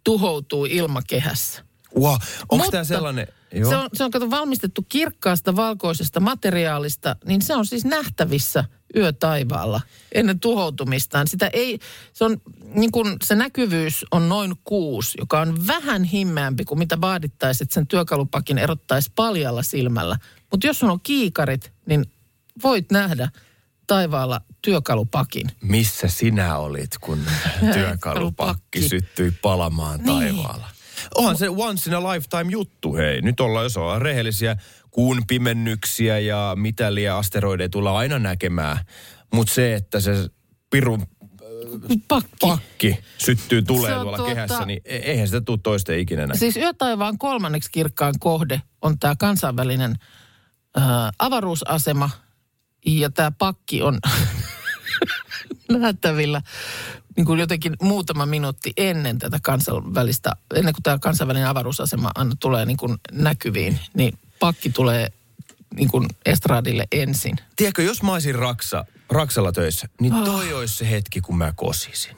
tuhoutuu 0.04 0.64
ilmakehässä. 0.64 1.64
Wow, 1.98 2.12
onko 2.12 2.56
Mutta 2.56 2.70
tämä 2.70 2.84
sellainen... 2.84 3.26
Se 3.68 3.76
on, 3.76 3.88
se 3.92 4.04
on 4.04 4.10
kato, 4.10 4.30
valmistettu 4.30 4.86
kirkkaasta 4.88 5.56
valkoisesta 5.56 6.20
materiaalista, 6.20 7.16
niin 7.24 7.42
se 7.42 7.54
on 7.54 7.66
siis 7.66 7.84
nähtävissä 7.84 8.64
yötaivaalla 8.96 9.80
ennen 10.12 10.40
tuhoutumistaan. 10.40 11.28
Sitä 11.28 11.50
ei, 11.52 11.78
se, 12.12 12.24
on, 12.24 12.40
niin 12.74 12.92
kun, 12.92 13.16
se 13.24 13.34
näkyvyys 13.34 14.04
on 14.10 14.28
noin 14.28 14.54
kuusi, 14.64 15.18
joka 15.20 15.40
on 15.40 15.66
vähän 15.66 16.04
himmeämpi 16.04 16.64
kuin 16.64 16.78
mitä 16.78 17.00
vaadittaisiin, 17.00 17.64
että 17.64 17.74
sen 17.74 17.86
työkalupakin 17.86 18.58
erottaisi 18.58 19.12
paljalla 19.16 19.62
silmällä. 19.62 20.16
Mutta 20.50 20.66
jos 20.66 20.82
on 20.82 21.00
kiikarit, 21.00 21.72
niin 21.86 22.04
voit 22.62 22.90
nähdä 22.90 23.28
taivaalla 23.86 24.40
työkalupakin. 24.62 25.50
Missä 25.62 26.08
sinä 26.08 26.56
olit, 26.56 26.90
kun 27.00 27.18
työkalupakki 27.74 28.88
syttyi 28.88 29.30
palamaan 29.30 30.00
Niin. 30.00 30.79
Onhan 31.14 31.36
se 31.38 31.48
once 31.48 31.90
in 31.90 31.96
a 31.96 32.12
lifetime 32.12 32.50
juttu, 32.50 32.94
hei. 32.94 33.20
Nyt 33.22 33.40
ollaan, 33.40 33.64
jos 33.64 33.76
ollaan 33.76 34.02
rehellisiä, 34.02 34.56
kuun 34.90 35.22
pimennyksiä 35.28 36.18
ja 36.18 36.52
mitä 36.56 36.94
liian 36.94 37.16
asteroideja 37.18 37.68
tullaan 37.68 37.96
aina 37.96 38.18
näkemään. 38.18 38.78
Mutta 39.34 39.54
se, 39.54 39.74
että 39.74 40.00
se 40.00 40.12
pirun 40.70 41.06
Pakki. 42.08 42.36
pakki 42.40 42.98
syttyy 43.18 43.62
tulee 43.62 43.94
tuolla 43.94 44.16
tuota- 44.16 44.34
kehässä, 44.34 44.66
niin 44.66 44.80
e- 44.84 44.96
eihän 44.96 45.26
sitä 45.28 45.40
tule 45.40 45.58
toista 45.62 45.92
ikinä 45.92 46.26
näin. 46.26 46.38
Siis 46.38 46.56
yötaivaan 46.56 47.18
kolmanneksi 47.18 47.70
kirkkaan 47.72 48.14
kohde 48.20 48.62
on 48.82 48.98
tämä 48.98 49.14
kansainvälinen 49.18 49.94
ää, 50.76 51.10
avaruusasema. 51.18 52.10
Ja 52.86 53.10
tämä 53.10 53.30
pakki 53.38 53.82
on 53.82 53.98
nähtävillä 55.78 56.42
niin 57.16 57.26
kuin 57.26 57.40
jotenkin 57.40 57.76
muutama 57.82 58.26
minuutti 58.26 58.72
ennen 58.76 59.18
tätä 59.18 59.38
kansainvälistä, 59.42 60.32
ennen 60.54 60.74
kuin 60.74 60.82
tämä 60.82 60.98
kansainvälinen 60.98 61.48
avaruusasema 61.48 62.10
anna, 62.14 62.34
tulee 62.40 62.66
niin 62.66 62.76
kuin 62.76 62.98
näkyviin, 63.12 63.78
niin 63.94 64.18
pakki 64.40 64.70
tulee 64.70 65.12
niin 65.76 65.88
kuin 65.88 66.06
estradille 66.26 66.86
ensin. 66.92 67.36
Tiedätkö, 67.56 67.82
jos 67.82 68.02
mä 68.02 68.12
olisin 68.12 68.34
Raksa, 68.34 68.84
Raksalla 69.10 69.52
töissä, 69.52 69.88
niin 70.00 70.12
Ah. 70.12 70.24
toi 70.24 70.52
olisi 70.54 70.74
se 70.74 70.90
hetki, 70.90 71.20
kun 71.20 71.38
mä 71.38 71.52
kosisin. 71.56 72.16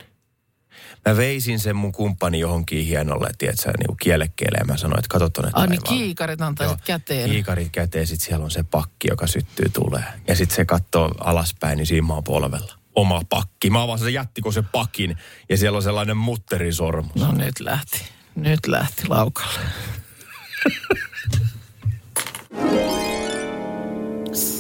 Mä 1.09 1.17
veisin 1.17 1.59
sen 1.61 1.77
mun 1.77 1.93
kumppani 1.93 2.41
johonkin 2.41 2.85
hienolle, 2.87 3.31
tiedätkö, 3.39 3.71
niin 3.79 3.97
kielekkeelle 4.03 4.59
ja 4.59 4.65
mä 4.65 4.77
sanoin, 4.77 4.99
että 4.99 5.09
kato 5.09 5.29
tonne 5.29 5.51
Ai 5.55 5.67
niin 5.67 5.81
taivaalle. 5.83 6.05
kiikarit 6.05 6.41
antaisit 6.41 6.79
Joo, 6.79 6.85
käteen. 6.87 7.31
Kiikarit 7.31 7.69
käteen, 7.73 8.07
sit 8.07 8.21
siellä 8.21 8.45
on 8.45 8.51
se 8.51 8.63
pakki, 8.63 9.09
joka 9.11 9.27
syttyy 9.27 9.69
tulee. 9.69 10.05
Ja 10.29 10.37
sitten 10.37 10.57
se 10.57 10.65
katsoo 10.65 11.15
alaspäin, 11.21 11.77
niin 11.77 11.87
siinä 11.87 12.07
polvella. 12.25 12.75
Oma 12.95 13.23
pakki. 13.29 13.71
Mä 13.71 13.83
avaan 13.83 13.99
sen 13.99 14.15
jättikö 14.15 14.53
se 14.53 14.63
pakin 14.63 15.17
ja 15.49 15.57
siellä 15.57 15.77
on 15.77 15.83
sellainen 15.83 16.17
mutterisormus. 16.17 17.15
No 17.15 17.33
nyt 17.33 17.61
lähti. 17.61 18.01
Nyt 18.35 18.67
lähti 18.67 19.09
laukalle. 19.09 19.61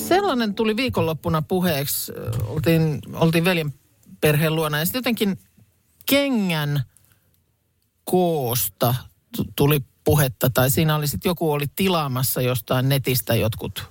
Sellainen 0.08 0.54
tuli 0.54 0.76
viikonloppuna 0.76 1.42
puheeksi. 1.42 2.12
Oltiin, 2.46 2.98
oltiin 3.14 3.44
veljen 3.44 3.74
perheen 4.20 4.54
luona 4.54 4.78
ja 4.78 4.84
sitten 4.84 4.98
jotenkin 4.98 5.38
kengän 6.06 6.82
koosta 8.04 8.94
tuli 9.56 9.80
puhetta. 10.04 10.50
Tai 10.50 10.70
siinä 10.70 10.96
oli 10.96 11.08
sitten 11.08 11.30
joku 11.30 11.52
oli 11.52 11.66
tilaamassa 11.76 12.42
jostain 12.42 12.88
netistä 12.88 13.34
jotkut 13.34 13.84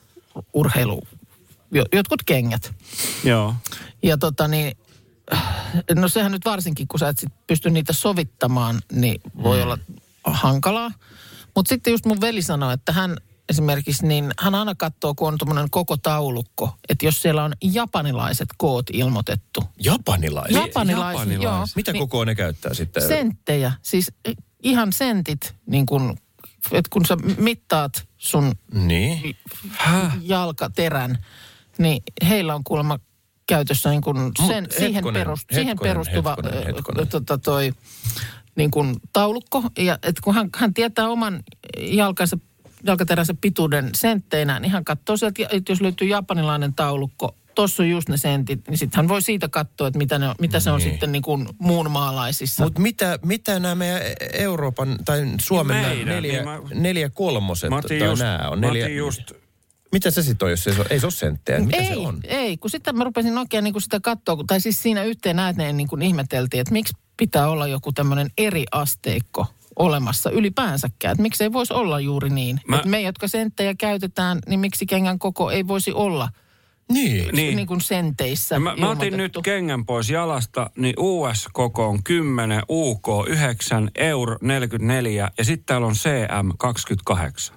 urheilu, 0.54 1.04
jotkut 1.94 2.24
kengät. 2.26 2.74
Joo. 3.24 3.56
Ja 4.04 4.18
tota 4.18 4.48
niin, 4.48 4.78
no 5.96 6.08
sehän 6.08 6.32
nyt 6.32 6.46
varsinkin, 6.46 6.88
kun 6.88 7.00
sä 7.00 7.10
et 7.10 7.20
sit 7.20 7.30
pysty 7.48 7.70
niitä 7.70 7.94
sovittamaan, 7.94 8.82
niin 8.92 9.22
voi 9.44 9.58
mm. 9.58 9.64
olla 9.64 9.78
hankalaa. 10.24 10.92
Mutta 11.56 11.70
sitten 11.70 11.92
just 11.92 12.06
mun 12.06 12.22
veli 12.22 12.42
sanoi, 12.42 12.74
että 12.74 12.92
hän 12.92 13.18
esimerkiksi, 13.50 14.08
niin 14.08 14.32
hän 14.40 14.56
aina 14.56 14.76
katsoo, 14.76 15.16
kun 15.16 15.28
on 15.28 15.38
tuommoinen 15.38 15.70
koko 15.70 15.98
taulukko, 15.98 16.76
että 16.90 17.06
jos 17.06 17.22
siellä 17.22 17.44
on 17.44 17.54
japanilaiset 17.64 18.50
koot 18.58 18.86
ilmoitettu. 18.94 19.64
Japanilaiset. 19.84 20.56
Japanilaiset, 20.56 21.20
japanilaiset. 21.20 21.44
joo. 21.44 21.66
Mitä 21.76 21.92
niin 21.92 22.00
kokoa 22.00 22.26
ne 22.26 22.36
käyttää 22.36 22.74
sitten? 22.74 23.08
Senttejä, 23.08 23.72
siis 23.82 24.12
ihan 24.64 24.94
sentit, 24.94 25.56
niin 25.66 25.86
kun, 25.86 26.18
että 26.72 26.90
kun 26.90 27.06
sä 27.06 27.16
mittaat 27.38 28.08
sun 28.18 28.52
Niin. 28.74 29.36
jalkaterän, 30.22 31.26
niin 31.82 32.04
heillä 32.30 32.56
on 32.56 32.64
kuulemma 32.64 33.00
käytössä 33.48 33.90
niin 33.90 34.02
kuin 34.02 34.18
sen, 34.48 34.64
Mut 34.64 34.72
siihen, 34.72 34.94
hetkonen, 34.94 35.22
perust, 35.22 35.44
siihen 35.52 35.68
hetkonen, 35.68 35.92
perustuva 35.94 36.36
hetkonen, 36.46 36.66
hetkonen. 36.76 37.08
Tota, 37.08 37.38
toi, 37.38 37.72
niin 38.56 38.72
kuin 38.72 38.96
taulukko. 39.14 39.64
Ja 39.78 40.00
et 40.04 40.20
kun 40.20 40.36
hän, 40.36 40.50
hän 40.56 40.74
tietää 40.74 41.08
oman 41.08 41.44
jalkansa, 41.80 42.38
jalkateränsä 42.84 43.36
pituuden 43.42 43.90
sentteinä, 43.96 44.60
niin 44.60 44.72
hän 44.72 44.86
katsoo 44.86 45.18
sieltä, 45.18 45.44
että 45.52 45.72
jos 45.72 45.82
löytyy 45.82 46.08
japanilainen 46.08 46.74
taulukko, 46.74 47.36
tuossa 47.56 47.84
on 47.84 47.90
just 47.90 48.10
ne 48.10 48.18
sentit, 48.18 48.68
niin 48.68 48.78
sitten 48.78 48.98
hän 48.98 49.08
voi 49.08 49.22
siitä 49.22 49.48
katsoa, 49.50 49.88
että 49.88 49.98
mitä, 49.98 50.20
ne, 50.20 50.30
on- 50.30 50.36
mitä 50.40 50.60
se 50.60 50.72
on 50.72 50.80
Niin. 50.80 50.90
sitten 50.92 51.12
niin 51.12 51.22
kuin 51.22 51.48
muun 51.60 51.92
maalaisissa. 51.92 52.64
Mutta 52.64 52.82
mitä, 52.82 53.20
mitä 53.26 53.60
nämä 53.60 53.76
meidän 53.76 54.02
Euroopan 54.34 54.96
tai 55.06 55.22
Suomen 55.42 55.78
Niin 55.82 55.88
meidän, 55.90 56.08
neljä, 56.08 56.32
niin 56.34 56.46
mä- 56.46 56.60
neljä 56.82 57.10
kolmoset 57.10 57.70
Mä 57.70 57.82
tai 57.82 57.98
just, 58.00 58.22
nämä 58.22 58.50
on? 58.50 58.60
mä 58.60 58.68
Neljä, 58.68 58.86
otin 58.86 58.98
just 58.98 59.32
Mitä 59.92 60.12
se 60.12 60.24
sitten 60.24 60.46
on, 60.46 60.52
jos 60.52 60.68
ei 60.68 60.74
se, 60.74 60.80
ole- 60.82 60.88
ei 60.90 61.00
se 61.00 61.06
ole 61.06 61.12
senttejä? 61.12 61.60
Mitä 61.60 61.78
ei, 61.78 61.88
se 61.88 61.98
on? 61.98 62.20
ei, 62.24 62.58
kun 62.58 62.70
sitten 62.70 62.98
mä 62.98 63.04
rupesin 63.04 63.38
oikein 63.38 63.64
niin 63.64 63.74
kuin 63.74 63.82
sitä 63.82 64.00
katsoa, 64.00 64.36
kun- 64.36 64.48
tai 64.48 64.62
siis 64.62 64.82
siinä 64.82 65.04
yhteen 65.04 65.40
ääneen 65.40 65.78
niin 65.78 65.88
kuin 65.88 66.02
ihmeteltiin, 66.02 66.62
että 66.62 66.74
miksi 66.74 66.94
pitää 67.18 67.48
olla 67.50 67.68
joku 67.68 67.92
tämmöinen 67.94 68.28
eri 68.38 68.64
asteikko 68.72 69.46
olemassa 69.76 70.32
ylipäänsäkään. 70.32 71.12
Että 71.12 71.22
miksi 71.22 71.44
ei 71.44 71.54
voisi 71.54 71.74
olla 71.74 72.00
juuri 72.00 72.30
niin. 72.30 72.60
Mä-. 72.68 72.76
Että 72.76 72.90
me, 72.90 73.02
jotka 73.02 73.28
senttejä 73.28 73.74
käytetään, 73.78 74.40
niin 74.48 74.60
miksi 74.60 74.86
kengän 74.86 75.20
koko 75.20 75.52
ei 75.52 75.68
voisi 75.68 75.92
olla 75.94 76.30
Niin. 76.94 77.12
Niin. 77.12 77.36
niin, 77.36 77.56
niin 77.56 77.68
kuin 77.68 77.82
senteissä 77.82 78.60
Mä, 78.60 78.76
mä 78.76 78.90
otin 78.90 79.18
nyt 79.18 79.38
kengän 79.44 79.86
pois 79.86 80.10
jalasta, 80.10 80.70
niin 80.78 80.94
US-koko 81.00 81.88
on 81.88 82.04
10, 82.04 82.62
UK 82.70 83.08
9, 83.28 83.92
Euro 83.96 84.38
44 84.42 85.32
ja 85.38 85.46
sitten 85.46 85.66
täällä 85.66 85.88
on 85.88 85.94
CM 85.94 86.50
28. 86.58 87.56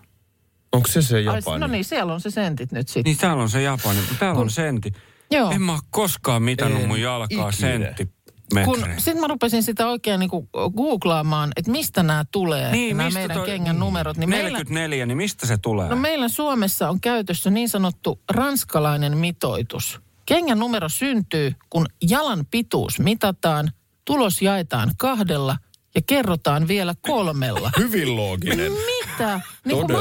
Onko 0.75 0.89
se 0.89 1.03
se 1.03 1.17
Ai, 1.17 1.25
Japani? 1.25 1.61
No 1.61 1.67
niin, 1.67 1.85
siellä 1.85 2.15
on 2.15 2.21
se 2.21 2.31
sentit 2.31 2.73
nyt 2.73 2.89
sitten. 2.89 3.05
Niin 3.05 3.19
täällä 3.19 3.43
on 3.43 3.51
se 3.51 3.63
Japani, 3.63 3.99
mutta 4.01 4.15
täällä 4.19 4.41
on 4.41 4.51
senti. 4.51 4.93
Joo. 5.31 5.51
En 5.51 5.63
mä 5.63 5.73
oo 5.73 5.79
koskaan 5.91 6.43
mitannut 6.43 6.83
En 6.83 6.89
mun 6.89 7.01
jalkaa 7.01 7.27
ikinä. 7.31 7.43
Kun 7.43 7.53
senttimetrein. 7.53 9.01
sitten 9.01 9.21
mä 9.21 9.27
rupesin 9.27 9.63
sitä 9.63 9.87
oikein 9.89 10.21
niinku 10.21 10.49
googlaamaan, 10.77 11.53
että 11.57 11.71
mistä 11.71 12.03
nämä 12.03 12.25
tulee, 12.33 12.73
Niin, 12.73 12.97
nämä 12.97 13.07
mistä 13.07 13.21
meidän 13.21 13.37
toi- 13.37 13.47
kengän 13.47 13.79
numerot. 13.79 14.17
Niin 14.17 14.31
meillä, 14.31 14.49
44, 14.51 15.07
niin 15.07 15.17
mistä 15.17 15.47
se 15.47 15.57
tulee? 15.59 15.89
no 15.89 15.97
meillä 15.97 16.29
Suomessa 16.29 16.89
on 16.89 17.01
käytössä 17.01 17.51
niin 17.51 17.69
sanottu 17.69 18.21
ranskalainen 18.31 19.19
mitoitus. 19.19 20.01
Kengän 20.27 20.59
numero 20.59 20.89
syntyy, 20.89 21.53
kun 21.71 21.87
jalan 22.11 22.47
pituus 22.51 22.99
mitataan, 22.99 23.71
tulos 24.05 24.43
jaetaan 24.43 24.91
kahdella 24.99 25.57
ja 25.95 26.01
kerrotaan 26.07 26.69
vielä 26.69 26.95
kolmella. 27.01 27.71
Hyvin 27.79 28.17
looginen. 28.17 28.73
Mitä? 29.19 29.41
Niin 29.65 29.87
kuin 29.87 29.97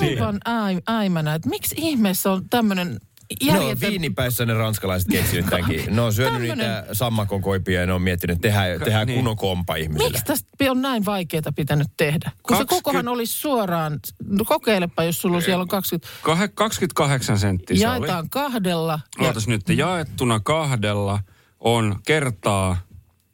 aivan 0.00 0.40
ai, 0.44 0.78
aimana, 0.86 1.34
että 1.34 1.48
miksi 1.48 1.74
ihmeessä 1.78 2.32
on 2.32 2.48
tämmöinen 2.50 2.98
No, 3.44 3.52
järjetön... 3.54 3.90
viinipäissä 3.90 4.46
ne 4.46 4.54
ranskalaiset 4.54 5.08
keksinyt 5.08 5.46
tämänkin. 5.46 5.96
Ne 5.96 6.00
on 6.00 6.12
syönyt 6.12 6.32
Tämmönen- 6.32 6.58
niitä 6.58 6.86
sammakon 6.94 7.42
koipia 7.42 7.80
ja 7.80 7.86
ne 7.86 7.92
on 7.92 8.02
miettinyt, 8.02 8.36
että 8.36 8.48
tehdään, 8.48 8.80
tehdään 8.80 9.06
niin. 9.06 9.16
kunnon 9.16 9.36
kompa 9.36 9.74
ihmisille. 9.76 10.08
Miksi 10.10 10.24
tästä 10.24 10.48
on 10.70 10.82
näin 10.82 11.04
vaikeaa 11.04 11.42
pitänyt 11.56 11.88
tehdä? 11.96 12.30
Kun 12.42 12.56
se 12.56 12.58
20 12.58 12.74
kokohan 12.74 13.08
olisi 13.08 13.32
suoraan, 13.38 14.00
no 14.24 14.44
kokeilepa, 14.44 15.04
jos 15.04 15.22
sulla 15.22 15.36
on 15.36 15.42
siellä 15.42 15.62
on 15.62 15.68
20, 15.68 16.08
Kah- 16.22 16.48
28 16.54 17.38
senttiä 17.38 17.76
se 17.76 17.88
oli. 17.88 17.98
jaetaan 17.98 18.30
kahdella 18.30 19.00
ja, 19.20 19.26
Ootas 19.26 19.48
nyt, 19.48 19.68
jaettuna 19.68 20.40
kahdella 20.40 21.20
on 21.60 21.96
kertaa 22.06 22.76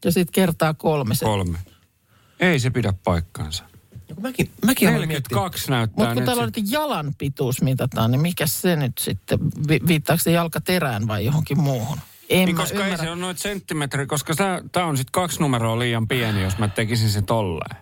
ja 0.05 0.13
sitten 0.13 0.33
kertaa 0.33 0.75
kolme. 0.75 1.15
Se. 1.15 1.25
kolme. 1.25 1.59
Ei 2.41 2.61
se 2.61 2.71
pidä 2.71 2.93
paikkaansa. 3.05 3.65
Mäkin, 4.21 4.51
mäkin 4.67 4.89
aloin 4.89 5.09
miettiä. 5.09 5.37
42 5.37 5.71
näyttää 5.71 6.05
Mutta 6.05 6.15
kun 6.15 6.25
täällä 6.25 6.43
on, 6.43 6.49
sit- 6.49 6.59
että 6.59 6.75
jalan 6.75 7.15
pituus 7.19 7.63
mitataan, 7.63 8.11
niin 8.11 8.21
mikä 8.21 8.47
se 8.47 8.77
nyt 8.77 8.99
sitten, 8.99 9.39
vi- 9.69 9.81
viittaako 9.87 10.23
se 10.23 10.31
jalkaterään 10.31 11.07
vai 11.09 11.25
johonkin 11.25 11.61
muuhun? 11.61 11.99
En 12.29 12.47
Niin 12.47 12.57
koska 12.57 12.79
ei 12.79 12.83
ymmärrä. 12.85 13.05
se 13.05 13.11
ole 13.11 13.21
noit 13.21 13.39
senttimetriä, 13.39 14.07
koska 14.07 14.35
tämä 14.73 14.87
on 14.87 14.97
sitten 14.97 15.13
kaksi 15.13 15.41
numeroa 15.41 15.79
liian 15.79 16.09
pieni, 16.09 16.43
jos 16.43 16.59
mä 16.59 16.69
tekisin 16.69 17.11
sen 17.11 17.25
tolleen. 17.25 17.77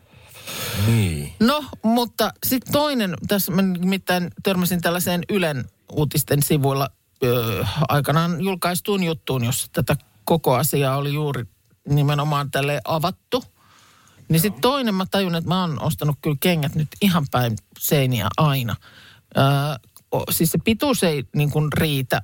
Niin. 0.86 1.32
No, 1.40 1.64
mutta 1.82 2.32
sitten 2.46 2.72
toinen, 2.72 3.14
tässä 3.28 3.52
mä 3.52 3.62
nimittäin 3.62 4.30
törmäsin 4.42 4.80
tällaiseen 4.80 5.22
Ylen 5.30 5.64
uutisten 5.92 6.42
sivuilla 6.42 6.88
ö, 7.24 7.64
aikanaan 7.88 8.40
julkaistuun 8.44 9.02
juttuun, 9.02 9.44
jossa 9.44 9.66
tätä 9.72 9.96
koko 10.24 10.54
asiaa 10.54 10.96
oli 10.96 11.14
juuri 11.14 11.44
nimenomaan 11.88 12.50
tälle 12.50 12.80
avattu. 12.84 13.44
Niin 14.28 14.40
sitten 14.40 14.60
toinen 14.60 14.94
mä 14.94 15.06
tajun, 15.10 15.34
että 15.34 15.48
mä 15.48 15.60
oon 15.60 15.82
ostanut 15.82 16.18
kyllä 16.22 16.36
kengät 16.40 16.74
nyt 16.74 16.88
ihan 17.02 17.26
päin 17.30 17.56
seiniä 17.78 18.28
aina. 18.36 18.76
Ö, 19.36 19.40
o, 20.14 20.24
siis 20.30 20.52
se 20.52 20.58
pituus 20.64 21.02
ei 21.02 21.24
niin 21.36 21.50
kuin 21.50 21.72
riitä. 21.72 22.22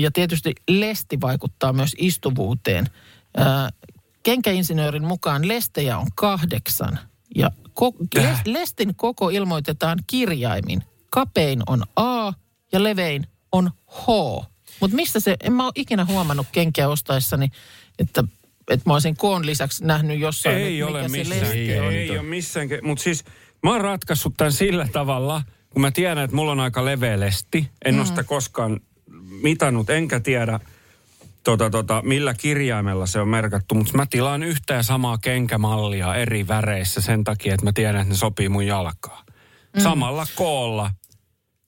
Ja 0.00 0.10
tietysti 0.10 0.54
lesti 0.68 1.20
vaikuttaa 1.20 1.72
myös 1.72 1.96
istuvuuteen. 1.98 2.86
Ö, 3.38 3.42
kenkäinsinöörin 4.22 5.04
mukaan 5.04 5.48
lestejä 5.48 5.98
on 5.98 6.06
kahdeksan. 6.14 6.98
Ja 7.36 7.50
ko- 7.68 8.18
les- 8.18 8.42
lestin 8.52 8.94
koko 8.94 9.28
ilmoitetaan 9.28 9.98
kirjaimin. 10.06 10.84
Kapein 11.10 11.62
on 11.66 11.82
A 11.96 12.32
ja 12.72 12.82
levein 12.82 13.26
on 13.52 13.70
H. 13.86 14.06
Mutta 14.80 14.96
mistä 14.96 15.20
se, 15.20 15.36
en 15.42 15.52
mä 15.52 15.64
ole 15.64 15.72
ikinä 15.74 16.04
huomannut 16.04 16.46
kenkiä 16.52 16.88
ostaessani, 16.88 17.50
että, 17.98 18.24
että 18.70 18.90
mä 18.90 18.92
olisin 18.92 19.16
koon 19.16 19.46
lisäksi 19.46 19.84
nähnyt 19.84 20.20
jossain, 20.20 20.56
Ei 20.56 20.80
että 20.80 20.90
ole 20.90 21.08
mikä 21.08 21.24
se 21.24 21.30
missään. 21.30 21.56
Ei, 21.56 21.80
on. 21.80 21.92
ei 21.92 22.10
ole 22.10 22.22
missään. 22.22 22.68
Mutta 22.82 23.04
siis 23.04 23.24
mä 23.62 23.70
oon 23.70 23.80
ratkaissut 23.80 24.34
tämän 24.36 24.52
sillä 24.52 24.88
tavalla, 24.92 25.42
kun 25.70 25.82
mä 25.82 25.90
tiedän, 25.90 26.24
että 26.24 26.36
mulla 26.36 26.52
on 26.52 26.60
aika 26.60 26.84
leveä 26.84 27.20
lesti. 27.20 27.70
En 27.84 27.94
Mm. 27.94 27.98
ole 28.00 28.06
sitä 28.06 28.24
koskaan 28.24 28.80
mitannut, 29.42 29.90
enkä 29.90 30.20
tiedä 30.20 30.60
tota, 31.44 31.70
tota, 31.70 32.02
millä 32.04 32.34
kirjaimella 32.34 33.06
se 33.06 33.20
on 33.20 33.28
merkattu. 33.28 33.74
Mutta 33.74 33.96
mä 33.96 34.06
tilaan 34.10 34.42
yhtä 34.42 34.74
ja 34.74 34.82
samaa 34.82 35.18
kenkämallia 35.18 36.14
eri 36.14 36.48
väreissä 36.48 37.00
sen 37.00 37.24
takia, 37.24 37.54
että 37.54 37.66
mä 37.66 37.72
tiedän, 37.72 38.00
että 38.00 38.14
ne 38.14 38.18
sopii 38.18 38.48
mun 38.48 38.66
jalkaan. 38.66 39.24
Mm. 39.76 39.82
Samalla 39.82 40.26
koolla 40.34 40.90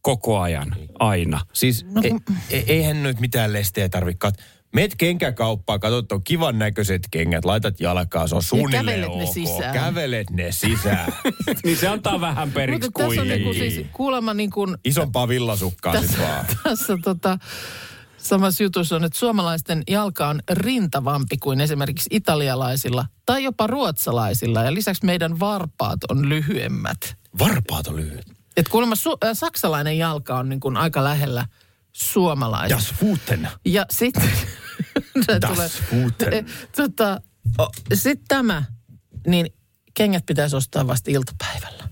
koko 0.03 0.41
ajan, 0.41 0.77
aina. 0.99 1.41
Siis 1.53 1.85
No 1.85 2.03
e, 2.05 2.09
e, 2.59 2.65
eihän 2.67 3.03
nyt 3.03 3.21
mitään 3.21 3.53
lestejä 3.53 3.89
tarvitse. 3.89 4.29
Meet 4.73 4.95
kenkäkauppaan, 4.97 5.81
katsot, 5.81 6.13
on 6.13 6.25
kivan 6.25 6.59
näköiset 6.59 7.03
kengät, 7.11 7.45
laitat 7.45 7.81
jalkaa, 7.81 8.27
se 8.27 8.35
on 8.35 8.43
suunnilleen 8.43 9.01
kävelet 9.01 9.19
ne 9.19 9.25
ok. 9.25 9.35
sisään. 9.35 9.75
Kävelet 9.75 10.31
ne 10.31 10.53
sisään. 10.53 11.13
niin 11.65 11.77
se 11.77 11.89
antaa 11.89 12.21
vähän 12.21 12.53
periksi 12.53 12.87
Mutta 12.87 13.03
tässä 13.05 13.21
on 13.21 13.29
niinku 13.29 13.53
siis 13.53 13.87
kuulemma 13.93 14.35
niin 14.35 14.51
kuin 14.51 14.77
Isompaa 14.85 15.29
villasukkaa 15.29 16.01
sit 16.01 16.19
vaan. 16.19 16.47
tässä 16.63 16.99
tota, 17.05 17.39
samassa 18.17 18.63
jutussa 18.63 18.97
on, 18.97 19.05
että 19.05 19.19
suomalaisten 19.19 19.83
jalka 19.91 20.29
on 20.29 20.41
rintavampi 20.51 21.37
kuin 21.37 21.61
esimerkiksi 21.61 22.09
italialaisilla 22.13 23.07
tai 23.27 23.45
jopa 23.45 23.67
ruotsalaisilla. 23.67 24.63
Ja 24.63 24.75
lisäksi 24.75 25.07
meidän 25.07 25.41
varpaat 25.41 25.99
on 26.09 26.29
lyhyemmät. 26.29 27.17
Varpaat 27.39 27.87
on 27.87 27.97
lyhyet. 27.97 28.27
Et 28.57 28.69
kuulemma 28.69 28.95
su- 28.95 29.29
äh, 29.29 29.31
saksalainen 29.33 29.99
jalka 29.99 30.39
on 30.39 30.49
niin 30.49 30.61
kuin 30.61 30.77
aika 30.77 31.05
lähellä 31.05 31.47
suomalaista. 31.93 32.75
Das 32.75 32.95
Futen. 32.95 33.49
Ja 33.65 33.87
sitten 33.91 34.31
Das 35.43 35.83
Guten. 35.91 36.47
tota, 36.77 37.21
sitten 37.95 38.29
tämä, 38.29 38.65
niin 39.27 39.47
kengät 39.95 40.27
pitäisi 40.27 40.57
ostaa 40.57 40.87
vasta 40.87 41.11
iltapäivällä. 41.11 41.89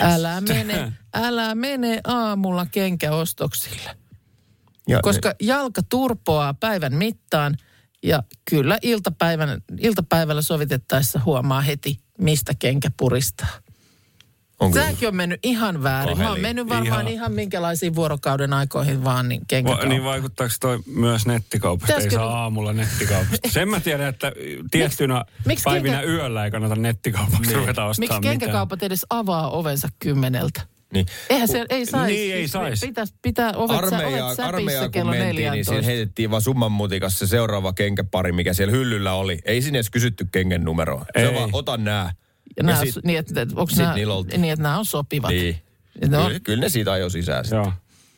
Älä 0.00 0.40
mene, 0.40 0.92
älä 1.14 1.54
mene 1.54 2.00
aamulla 2.04 2.66
kenkäostoksille. 2.66 3.90
Ja 4.88 5.00
Koska 5.02 5.34
jalka 5.42 5.82
turpoaa 5.88 6.54
päivän 6.54 6.94
mittaan 6.94 7.56
ja 8.02 8.22
kyllä 8.50 8.78
iltapäivän, 8.82 9.62
iltapäivällä 9.80 10.42
sovitettaessa 10.42 11.20
huomaa 11.24 11.60
heti, 11.60 12.00
mistä 12.18 12.52
kenkä 12.58 12.90
puristaa. 12.96 13.48
On 14.60 14.70
kyllä. 14.72 14.84
Tämäkin 14.84 15.08
on 15.08 15.16
mennyt 15.16 15.40
ihan 15.42 15.82
väärin. 15.82 16.18
Mä 16.18 16.30
oon 16.30 16.40
mennyt 16.40 16.68
varmaan 16.68 16.86
ihan, 17.00 17.08
Ihan. 17.08 17.32
minkälaisiin 17.32 17.94
vuorokauden 17.94 18.52
aikoihin 18.52 19.04
vaan 19.04 19.28
niin 19.28 19.42
Va, 19.64 19.84
niin 19.88 20.04
vaikuttaako 20.04 20.54
toi 20.60 20.78
myös 20.86 21.26
nettikaupasta? 21.26 21.92
Ei 21.92 21.96
Pitäisikö- 21.96 22.14
saa 22.22 22.42
aamulla 22.42 22.72
nettikaupasta. 22.72 23.48
Sen 23.50 23.68
mä 23.68 23.80
tiedän, 23.80 24.08
että 24.08 24.32
tiettynä 24.70 25.24
miksi 25.46 25.64
päivinä 25.64 25.96
kenkä- 25.96 26.12
yöllä 26.12 26.44
ei 26.44 26.50
kannata 26.50 26.76
nettikaupaksi 26.76 27.40
Niin. 27.50 27.56
ruveta 27.56 27.86
Miksi 27.88 28.02
ostamaan 28.02 28.20
mitään. 28.20 28.38
kenkäkaupat 28.38 28.82
edes 28.82 29.06
avaa 29.10 29.50
ovensa 29.50 29.88
kymmeneltä? 29.98 30.60
Niin. 30.92 31.06
Eihän 31.30 31.48
se, 31.48 31.64
ei 31.68 31.86
saisi. 31.86 32.14
Niin, 32.14 32.34
ei 32.34 32.48
sais. 32.48 32.80
Pitäisi 32.80 33.14
pitää 33.22 33.52
ovet, 33.56 33.90
sä, 33.90 33.96
Armeija, 33.96 34.26
ovet 34.26 34.40
armeijaa 34.40 34.52
säpissä 34.52 34.82
kun 34.82 34.90
kello 34.90 35.10
mentiin, 35.10 35.28
niin 35.36 35.36
14. 35.44 35.70
siinä 35.72 35.86
heitettiin 35.86 36.30
vaan 36.30 36.42
summan 36.42 36.72
mutikassa 36.72 37.18
se 37.26 37.30
seuraava 37.30 37.72
kenkäpari, 37.72 38.32
mikä 38.32 38.52
siellä 38.54 38.72
hyllyllä 38.72 39.12
oli. 39.12 39.38
Ei 39.44 39.62
sinne 39.62 39.76
edes 39.78 39.90
kysytty 39.90 40.28
kengän 40.32 40.64
numeroa. 40.64 41.04
Se 41.18 41.26
Ei. 41.28 41.34
vaan, 41.34 41.50
ota 41.52 41.76
nää. 41.76 42.12
Ja 42.56 42.62
nämä, 42.62 42.84
sit- 42.84 43.04
niin, 43.04 43.18
että, 43.18 43.42
että 43.42 43.54
onko 43.56 43.72
nämä, 43.76 43.94
niin, 43.94 44.44
että 44.44 44.62
nämä 44.62 44.78
on 44.78 44.86
sopivat. 44.86 45.30
Niin. 45.30 45.56
No, 46.08 46.24
Kyllä, 46.26 46.40
kyllä 46.40 46.60
ne 46.60 46.68
siitä 46.68 46.92
ajoi 46.92 47.10
sisään. 47.10 47.44
sitten. 47.44 47.56
Joo. 47.56 47.72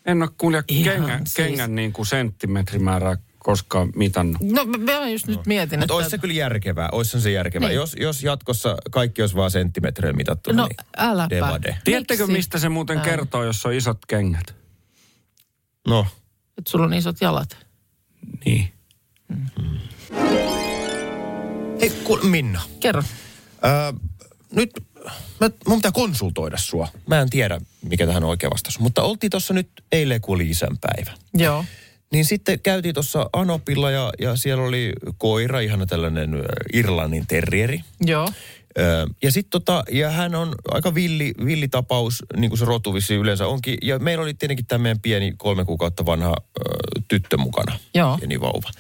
En 0.06 0.22
ole 0.22 0.30
kuulija 0.38 0.62
Ihan 0.68 0.96
kengän, 0.96 1.18
siis. 1.26 1.34
kengän 1.34 1.74
niin 1.74 1.92
kuin 1.92 2.06
senttimetrimäärää 2.06 3.16
koskaan 3.38 3.92
mitannut. 3.96 4.36
no 4.42 4.64
mä 4.64 5.08
just 5.08 5.26
nyt 5.26 5.46
mietin, 5.46 5.78
Mutta 5.78 5.94
olisi 5.94 6.06
että... 6.06 6.16
se 6.16 6.20
kyllä 6.20 6.34
järkevää, 6.34 6.88
olisi 6.92 7.20
se 7.20 7.30
järkevää. 7.30 7.68
Niin. 7.68 7.76
Jos, 7.76 7.96
jos 8.00 8.22
jatkossa 8.22 8.76
kaikki 8.90 9.22
olisi 9.22 9.36
vaan 9.36 9.50
senttimetreillä 9.50 10.16
mitattu, 10.16 10.52
No 10.52 10.66
niin 10.66 10.76
äläpä. 10.96 11.30
devade. 11.36 11.78
Tiedättekö, 11.84 12.26
mistä 12.26 12.58
se 12.58 12.68
muuten 12.68 12.98
Ää. 12.98 13.04
kertoo, 13.04 13.44
jos 13.44 13.66
on 13.66 13.72
isot 13.74 13.98
kengät? 14.08 14.54
No, 15.88 16.06
Että 16.58 16.70
sulla 16.70 16.84
on 16.84 16.94
isot 16.94 17.16
jalat. 17.20 17.56
Niin. 18.44 18.68
hei 21.80 21.90
kuule, 22.04 22.24
Minna. 22.24 22.62
Kerro. 22.80 23.02
Ää, 23.62 23.92
nyt 24.52 24.70
mä, 25.40 25.50
mun 25.66 25.78
pitää 25.78 25.92
konsultoida 25.92 26.56
sua. 26.56 26.88
Mä 27.06 27.20
en 27.20 27.30
tiedä, 27.30 27.60
mikä 27.82 28.06
tähän 28.06 28.24
on 28.24 28.30
oikea 28.30 28.50
vastaus. 28.50 28.78
Mutta 28.78 29.02
oltiin 29.02 29.30
tuossa 29.30 29.54
nyt 29.54 29.68
eilen, 29.92 30.20
kun 30.20 30.34
oli 30.34 30.50
isänpäivä. 30.50 31.10
Joo. 31.34 31.64
Niin 32.12 32.24
sitten 32.24 32.60
käytiin 32.60 32.94
tuossa 32.94 33.30
Anopilla 33.32 33.90
ja, 33.90 34.12
ja 34.20 34.36
siellä 34.36 34.64
oli 34.64 34.92
koira, 35.18 35.60
ihana 35.60 35.86
tällainen 35.86 36.30
Irlannin 36.72 37.26
terrieri. 37.26 37.80
Joo. 38.00 38.28
Ö, 38.78 39.06
ja 39.22 39.32
sitten 39.32 39.50
tota, 39.50 39.84
ja 39.92 40.10
hän 40.10 40.34
on 40.34 40.54
aika 40.70 40.94
villi, 40.94 41.34
villi 41.44 41.68
tapaus, 41.68 42.22
niin 42.36 42.50
kuin 42.50 42.58
se 42.58 42.64
rotu 42.64 42.94
vissiin 42.94 43.20
yleensä 43.20 43.46
onkin. 43.46 43.78
Ja 43.82 43.98
meillä 43.98 44.22
oli 44.22 44.34
tietenkin 44.34 44.66
tämä 44.66 44.82
meidän 44.82 45.00
pieni 45.00 45.34
kolme 45.36 45.64
kuukautta 45.64 46.06
vanha 46.06 46.34
ö, 46.58 46.62
tyttö 47.08 47.36
mukana. 47.36 47.78
Joo. 47.94 48.18
Pieni 48.18 48.40
vauva. 48.40 48.70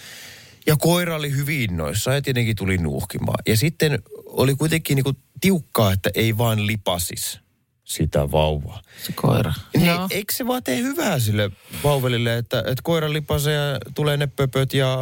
Ja 0.66 0.76
koira 0.76 1.16
oli 1.16 1.30
hyvin 1.30 1.60
innoissa 1.60 2.14
ja 2.14 2.22
tietenkin 2.22 2.56
tuli 2.56 2.78
nuuhkimaan. 2.78 3.38
Ja 3.46 3.56
sitten 3.56 4.02
oli 4.26 4.54
kuitenkin 4.54 4.94
niin 4.94 5.04
kuin 5.04 5.16
tiukkaa, 5.40 5.92
että 5.92 6.10
ei 6.14 6.38
vaan 6.38 6.66
lipasis 6.66 7.40
sitä 7.84 8.32
vauvaa. 8.32 8.82
Se 9.06 9.12
koira. 9.12 9.52
Niin, 9.74 9.86
Joo. 9.86 10.06
eikö 10.10 10.32
se 10.32 10.46
vaan 10.46 10.62
tee 10.62 10.76
hyvää 10.76 11.18
sille 11.18 11.50
vauvelille, 11.84 12.38
että, 12.38 12.58
että 12.58 12.82
koira 12.82 13.12
lipasee 13.12 13.54
ja 13.54 13.78
tulee 13.94 14.16
ne 14.16 14.26
pöpöt 14.26 14.74
ja 14.74 14.98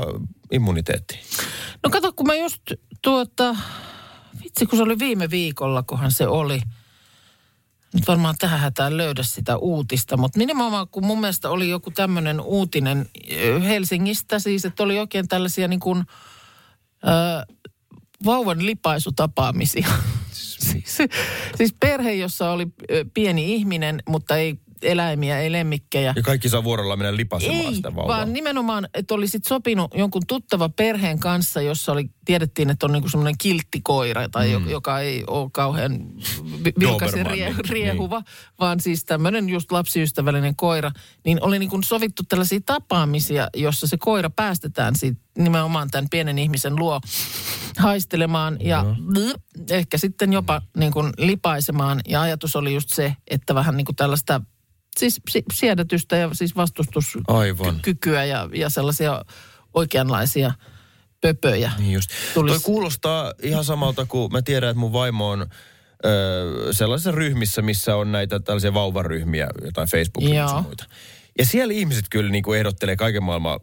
immuniteetti? 0.53 1.21
No 1.83 1.91
kato, 1.91 2.13
kun 2.13 2.27
mä 2.27 2.35
just 2.35 2.63
tuota, 3.03 3.57
vitsi 4.45 4.67
kun 4.67 4.77
se 4.77 4.83
oli 4.83 4.99
viime 4.99 5.31
viikolla, 5.31 5.83
kohan 5.83 6.13
se 6.13 6.27
oli. 6.27 6.61
nyt 7.95 8.09
varmaan 8.09 8.35
tähän 8.39 8.61
hätään 8.61 8.97
löydä 8.97 9.23
sitä 9.23 9.57
uutista, 9.57 10.17
mutta 10.17 10.39
nimenomaan 10.39 10.89
kun 10.89 11.07
mun 11.07 11.21
mielestä 11.21 11.51
oli 11.51 11.69
joku 11.69 11.91
tämmöinen 11.91 12.41
uutinen 12.41 13.07
Helsingistä 13.65 14.39
siis, 14.39 14.65
että 14.65 14.83
oli 14.83 14.99
oikein 14.99 15.29
tällaisia 15.29 15.69
niin 15.69 15.81
kuin, 15.81 16.05
ö, 17.05 17.55
vauvan 18.25 18.67
lipaisutapaamisia. 18.67 19.89
siis, 20.33 20.99
siis 21.57 21.75
perhe, 21.81 22.15
jossa 22.15 22.51
oli 22.51 22.67
pieni 23.15 23.55
ihminen, 23.55 24.03
mutta 24.09 24.37
ei 24.37 24.59
eläimiä, 24.83 25.41
ei 25.41 25.53
lemmikkejä. 25.53 26.13
Ja 26.17 26.23
kaikki 26.23 26.49
saa 26.49 26.65
vuorollaan 26.65 26.99
mennä 26.99 27.17
lipasemaan 27.17 27.61
Ei, 27.61 27.75
sitä 27.75 27.95
vauvaa. 27.95 28.17
vaan 28.17 28.33
nimenomaan, 28.33 28.89
että 28.95 29.15
olisit 29.15 29.45
sopinut 29.45 29.95
jonkun 29.95 30.23
tuttava 30.27 30.69
perheen 30.69 31.19
kanssa, 31.19 31.61
jossa 31.61 31.93
oli, 31.93 32.11
tiedettiin, 32.25 32.71
että 32.71 32.87
on 32.87 32.93
niinku 32.93 33.09
semmoinen 33.09 33.39
kilttikoira, 33.39 34.29
tai 34.29 34.59
mm. 34.59 34.69
joka 34.69 35.01
ei 35.01 35.25
ole 35.27 35.51
kauhean 35.53 35.99
vi- 36.65 36.73
vilkas 36.81 37.13
ja 37.13 37.19
Dobermanni, 37.19 37.37
rie, 37.37 37.53
niin. 37.53 37.69
riehuva, 37.69 38.23
vaan 38.61 38.81
siis 38.81 39.05
tämmöinen 39.05 39.49
just 39.49 39.73
lapsiystävällinen 39.73 40.57
koira. 40.57 40.91
Niin 41.25 41.43
oli 41.43 41.59
niinku 41.59 41.81
sovittu 41.85 42.23
tällaisia 42.23 42.61
tapaamisia, 42.67 43.49
jossa 43.57 43.87
se 43.87 43.97
koira 43.97 44.31
päästetään 44.31 44.97
siitä 44.97 45.21
nimenomaan 45.39 45.91
tämän 45.91 46.09
pienen 46.11 46.39
ihmisen 46.39 46.77
luo 46.77 47.01
haistelemaan 47.79 48.57
ja 48.61 48.85
ehkä 49.71 49.99
sitten 49.99 50.33
jopa 50.33 50.63
niin 50.77 50.93
kuin 50.93 51.13
lipaisemaan. 51.19 52.01
Ja 52.09 52.23
ajatus 52.23 52.57
oli 52.57 52.75
just 52.75 52.89
se, 52.91 53.17
että 53.31 53.55
vähän 53.55 53.77
niin 53.77 53.85
kuin 53.85 53.97
tällaista 53.97 54.41
siis 54.99 55.21
si- 55.31 55.45
siedätystä 55.53 56.17
ja 56.17 56.31
siis 56.33 56.57
vastustuskykyä 56.57 58.25
ja, 58.25 58.49
ja 58.55 58.71
sellaisia 58.71 59.25
oikeanlaisia 59.75 60.53
pöpöjä. 61.21 61.73
Niin 61.79 61.93
just. 61.93 62.11
Tulis- 62.11 62.49
Toi 62.51 62.61
kuulostaa 62.63 63.33
ihan 63.43 63.65
samalta 63.65 64.07
kuin 64.07 64.33
mä 64.33 64.43
tiedän, 64.43 64.71
että 64.71 64.81
mun 64.81 64.93
vaimo 64.93 65.29
on 65.31 65.47
ö, 66.05 66.73
sellaisissa 66.73 67.13
ryhmissä, 67.13 67.63
missä 67.63 67.97
on 67.97 68.13
näitä 68.13 68.41
tällaisia 68.41 68.75
vauvaryhmiä, 68.75 69.49
jotain 69.65 69.89
facebook 69.89 70.25
ja 70.25 70.63
muita. 70.63 70.85
Ja 71.39 71.47
siellä 71.47 71.75
ihmiset 71.75 72.05
kyllä 72.11 72.31
niin 72.31 72.45
kuin 72.45 72.59
ehdottelee 72.59 72.97
kaiken 72.97 73.23
maailman 73.23 73.61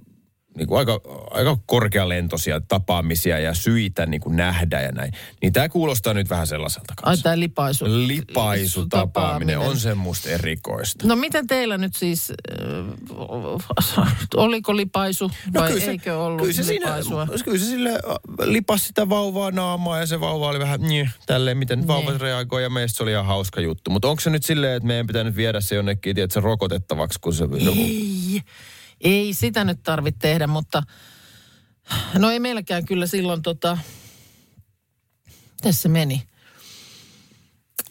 niin 0.57 0.67
kuin 0.67 0.79
aika, 0.79 1.01
aika 1.31 1.57
korkealentoisia 1.65 2.61
tapaamisia 2.61 3.39
ja 3.39 3.53
syitä 3.53 4.05
niin 4.05 4.21
kuin 4.21 4.35
nähdä 4.35 4.81
ja 4.81 4.91
näin. 4.91 5.13
Niin 5.41 5.53
tämä 5.53 5.69
kuulostaa 5.69 6.13
nyt 6.13 6.29
vähän 6.29 6.47
sellaiselta 6.47 6.93
Ai 6.97 7.03
kanssa. 7.03 7.23
tämä 7.23 7.39
lipaisu. 7.39 7.85
Lipaisutapaaminen 7.87 9.59
on 9.59 9.77
semmoista 9.79 10.29
erikoista. 10.29 11.07
No 11.07 11.15
miten 11.15 11.47
teillä 11.47 11.77
nyt 11.77 11.95
siis, 11.95 12.33
äh, 13.97 14.17
oliko 14.35 14.75
lipaisu 14.75 15.31
vai 15.53 15.67
kyllä 15.69 15.85
se, 15.85 15.91
eikö 15.91 16.17
ollut 16.17 16.41
kyllä 16.41 16.53
se 16.53 16.63
siinä, 16.63 16.85
lipaisua? 16.85 17.27
kyllä 17.45 17.57
se 17.57 17.65
sille 17.65 17.89
lipas 18.43 18.87
sitä 18.87 19.09
vauvaa 19.09 19.51
naamaa 19.51 19.99
ja 19.99 20.05
se 20.05 20.19
vauva 20.19 20.47
oli 20.47 20.59
vähän 20.59 20.81
niin, 20.81 21.09
tälleen, 21.25 21.57
miten 21.57 21.87
vauvat 21.87 22.09
Niin. 22.13 22.21
reagoi 22.21 22.63
ja 22.63 22.69
meistä 22.69 22.97
se 22.97 23.03
oli 23.03 23.11
ihan 23.11 23.25
hauska 23.25 23.61
juttu. 23.61 23.91
Mutta 23.91 24.07
onko 24.07 24.19
se 24.19 24.29
nyt 24.29 24.43
silleen, 24.45 24.73
että 24.77 24.87
meidän 24.87 25.07
pitää 25.07 25.23
nyt 25.23 25.35
viedä 25.35 25.61
se 25.61 25.75
jonnekin, 25.75 26.15
tiedätkö, 26.15 26.39
rokotettavaksi, 26.39 27.19
kun 27.21 27.33
se... 27.33 27.43
Ei, 27.77 28.41
ei 29.03 29.33
sitä 29.33 29.63
nyt 29.63 29.83
tarvitse 29.83 30.19
tehdä, 30.19 30.47
mutta 30.47 30.83
no 32.17 32.31
ei 32.31 32.39
meilläkään 32.39 32.85
kyllä 32.85 33.07
silloin 33.07 33.41
tota, 33.41 33.77
tässä 35.61 35.89
meni. 35.89 36.23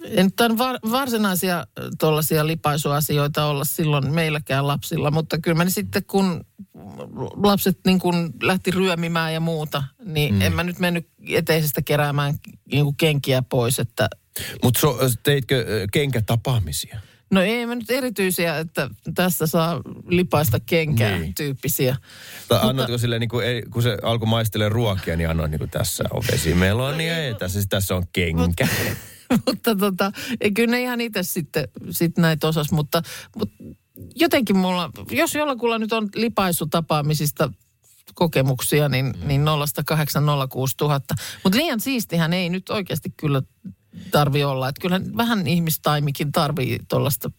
Ei 0.05 0.25
nyt 0.25 0.37
tämän 0.37 0.59
var, 0.59 0.79
varsinaisia 0.91 1.67
tuollaisia 1.99 2.47
lipaisuasioita 2.47 3.45
olla 3.45 3.65
silloin 3.65 4.15
meilläkään 4.15 4.67
lapsilla, 4.67 5.11
mutta 5.11 5.39
kyllä 5.39 5.65
mä 5.65 5.71
sitten 5.71 6.05
kun 6.05 6.45
lapset 7.37 7.79
niin 7.87 7.99
kun 7.99 8.31
lähti 8.43 8.71
ryömimään 8.71 9.35
ja 9.35 9.41
muuta, 9.41 9.83
niin 10.05 10.35
mm. 10.35 10.43
en 10.43 10.53
mä 10.53 10.65
nyt 10.65 10.79
mennyt 10.79 11.09
eteisestä 11.29 11.83
keräämään 11.83 12.35
niin 12.73 12.97
kenkiä 12.97 13.43
pois, 13.43 13.79
että 13.79 14.09
Mutta 14.63 14.81
so, 14.81 14.99
teitkö 15.23 15.65
kenkätapaamisia? 15.93 17.01
No 17.31 17.43
ei 17.43 17.67
mä 17.67 17.75
nyt 17.75 17.91
erityisiä, 17.91 18.59
että 18.59 18.91
tässä 19.15 19.47
saa 19.47 19.81
lipaista 20.09 20.61
kenkää 20.67 21.19
Niin. 21.19 21.35
tyyppisiä. 21.35 21.97
Tai 22.49 22.61
annoitko 22.63 22.99
silleen, 22.99 23.21
niin 23.21 23.29
kuin, 23.29 23.45
kun 23.73 23.83
se 23.83 23.99
alkoi 24.03 24.29
maistella 24.29 24.69
ruokia, 24.69 25.17
niin 25.17 25.31
annoit 25.31 25.51
niin 25.51 25.59
kuin 25.59 25.71
tässä 25.71 26.05
on 26.11 26.23
vesimelonia 26.33 27.25
ja 27.25 27.35
tässä, 27.35 27.61
tässä 27.69 27.95
on 27.97 28.03
kenkä. 28.13 28.69
mutta 29.47 29.77
tota, 29.77 30.13
ei, 30.41 30.51
kyllä 30.53 30.71
ne 30.71 30.83
ihan 30.83 31.01
itse 31.01 31.23
sitten 31.23 31.69
sit 31.91 32.19
näitä 32.19 32.49
osas, 32.49 32.73
mutta, 32.73 33.03
mutta 33.37 33.55
jotenkin 34.17 34.57
mulla, 34.57 34.91
jos 35.11 35.35
jollakulla 35.35 35.79
nyt 35.79 35.93
on 35.93 36.09
lipaisutapaamisista 36.15 37.53
kokemuksia, 38.15 38.89
niin, 38.89 39.07
Mm. 39.07 39.29
niin 39.29 39.45
0806 39.85 40.75
000. 40.81 41.01
Mutta 41.45 41.59
liian 41.59 41.81
siistihän 41.81 42.33
ei 42.33 42.49
nyt 42.49 42.71
oikeasti 42.71 43.13
kyllä 43.17 43.43
tarvi 44.11 44.45
olla. 44.45 44.69
Että 44.69 44.81
kyllähän 44.81 45.17
vähän 45.17 45.47
ihmistaimikin 45.47 46.33
tarvii 46.33 46.79
tuollaista 46.89 47.31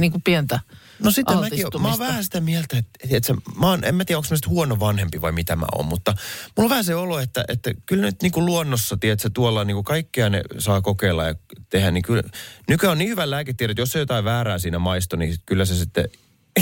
niin 0.00 0.12
kuin 0.12 0.22
pientä 0.22 0.60
No 1.02 1.10
sitten 1.10 1.38
mäkin, 1.38 1.66
mä 1.80 1.88
oon 1.88 1.98
vähän 1.98 2.24
sitä 2.24 2.40
mieltä, 2.40 2.78
että, 2.78 2.90
että 3.10 3.26
se, 3.26 3.34
mä 3.60 3.66
oon, 3.70 3.84
en 3.84 3.94
mä 3.94 4.04
tiedä, 4.04 4.18
onko 4.18 4.28
mä 4.30 4.36
huono 4.46 4.80
vanhempi 4.80 5.20
vai 5.20 5.32
mitä 5.32 5.56
mä 5.56 5.66
oon, 5.72 5.86
mutta 5.86 6.14
mulla 6.56 6.66
on 6.66 6.70
vähän 6.70 6.84
se 6.84 6.94
olo, 6.94 7.18
että, 7.18 7.44
että 7.48 7.70
kyllä 7.86 8.02
nyt 8.02 8.22
niin 8.22 8.32
kuin 8.32 8.46
luonnossa, 8.46 8.96
tiedätkö, 8.96 9.30
tuolla 9.34 9.64
niin 9.64 9.74
kuin 9.74 9.84
kaikkea 9.84 10.30
ne 10.30 10.42
saa 10.58 10.80
kokeilla 10.80 11.24
ja 11.24 11.34
tehdä, 11.70 11.90
niin 11.90 12.02
kyllä, 12.02 12.22
nykyään 12.68 12.92
on 12.92 12.98
niin 12.98 13.10
hyvä 13.10 13.30
lääketiede, 13.30 13.70
että 13.70 13.82
jos 13.82 13.96
on 13.96 14.00
jotain 14.00 14.24
väärää 14.24 14.58
siinä 14.58 14.78
maisto, 14.78 15.16
niin 15.16 15.36
kyllä 15.46 15.64
se 15.64 15.74
sitten 15.74 16.08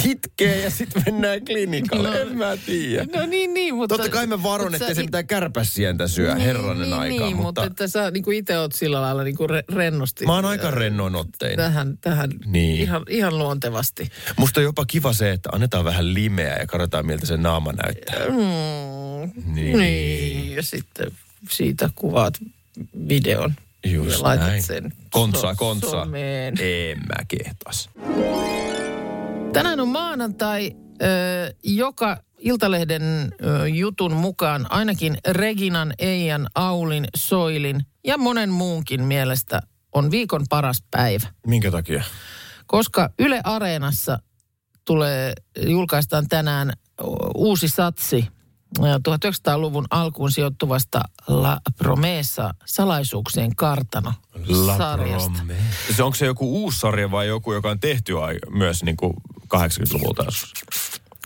itkee 0.04 0.60
ja 0.62 0.70
sitten 0.70 1.02
mennään 1.06 1.44
klinikalle, 1.44 2.10
No. 2.10 2.16
en 2.18 2.38
mä 2.38 2.56
tiedä. 2.66 3.06
No 3.20 3.26
niin, 3.26 3.54
niin, 3.54 3.74
mutta... 3.74 3.96
Totta 3.96 4.10
kai 4.12 4.26
mä 4.26 4.42
varon, 4.42 4.72
sä 4.72 4.86
se 4.86 4.92
it- 4.92 4.98
mitään 4.98 5.26
kärpäsientä 5.26 6.08
syö 6.08 6.34
niin, 6.34 6.44
herranen 6.46 6.82
niin, 6.82 6.92
aikaa, 6.94 7.26
niin, 7.26 7.36
mutta, 7.36 7.44
mutta 7.46 7.64
että 7.64 7.88
sä 7.88 8.10
niin 8.10 8.22
kuin 8.22 8.38
itse 8.38 8.58
oot 8.58 8.72
sillä 8.72 9.00
lailla 9.02 9.24
niin 9.24 9.36
kuin 9.36 9.50
re- 9.50 9.74
rennosti. 9.74 10.26
mä 10.26 10.34
oon 10.34 10.44
aika 10.44 10.70
rennoin 10.70 11.14
ottein. 11.14 11.56
Tähän, 11.56 11.98
tähän 12.00 12.30
Niin. 12.46 12.80
ihan, 12.82 13.02
ihan 13.08 13.38
luontevasti. 13.38 14.10
Musta 14.36 14.60
on 14.60 14.64
jopa 14.64 14.84
kiva 14.86 15.12
se, 15.12 15.30
että 15.30 15.48
annetaan 15.52 15.84
vähän 15.84 16.14
limeä 16.14 16.56
ja 16.56 16.66
katsotaan 16.66 17.06
miltä 17.06 17.26
se 17.26 17.36
naama 17.36 17.72
näyttää. 17.72 18.20
Mm, 18.28 19.54
Niin. 19.54 19.78
niin. 19.78 20.54
Ja 20.56 20.62
sitten 20.62 21.10
siitä 21.50 21.90
kuvaat 21.94 22.34
videon. 23.08 23.54
Just 23.86 24.16
ja 24.18 24.22
laitat 24.22 24.46
näin. 24.46 24.62
sen 24.62 24.92
Kontsaa, 25.10 25.54
kontsaa. 25.54 26.06
En 26.58 26.98
mä 26.98 27.24
kehtas. 27.28 27.90
Tänään 29.56 29.80
on 29.80 29.88
maanantai, 29.88 30.70
joka 31.64 32.22
Iltalehden 32.38 33.02
jutun 33.74 34.12
mukaan 34.12 34.66
ainakin 34.72 35.18
Reginan, 35.28 35.94
Eijan, 35.98 36.46
Aulin, 36.54 37.04
Soilin 37.16 37.80
ja 38.06 38.18
monen 38.18 38.50
muunkin 38.50 39.02
mielestä 39.02 39.60
on 39.92 40.10
viikon 40.10 40.44
paras 40.50 40.84
päivä. 40.90 41.28
Minkä 41.46 41.70
takia? 41.70 42.04
Koska 42.66 43.10
Yle 43.18 43.40
Areenassa 43.44 44.18
tulee, 44.84 45.32
julkaistaan 45.66 46.28
tänään 46.28 46.72
uusi 47.34 47.68
satsi 47.68 48.28
1900-luvun 48.78 49.86
alkuun 49.90 50.32
sijoittuvasta 50.32 51.00
La 51.26 51.60
Promesa 51.78 52.54
salaisuuksien 52.64 53.56
kartano 53.56 54.12
sarjasta. 54.76 55.38
Se 55.96 56.02
onko 56.02 56.14
se 56.14 56.26
joku 56.26 56.62
uusi 56.62 56.78
sarja 56.80 57.10
vai 57.10 57.26
joku, 57.26 57.52
joka 57.52 57.70
on 57.70 57.80
tehty 57.80 58.22
ai- 58.22 58.38
myös 58.50 58.82
niin 58.82 58.96
kuin 58.96 59.14
80-luvulta? 59.56 60.24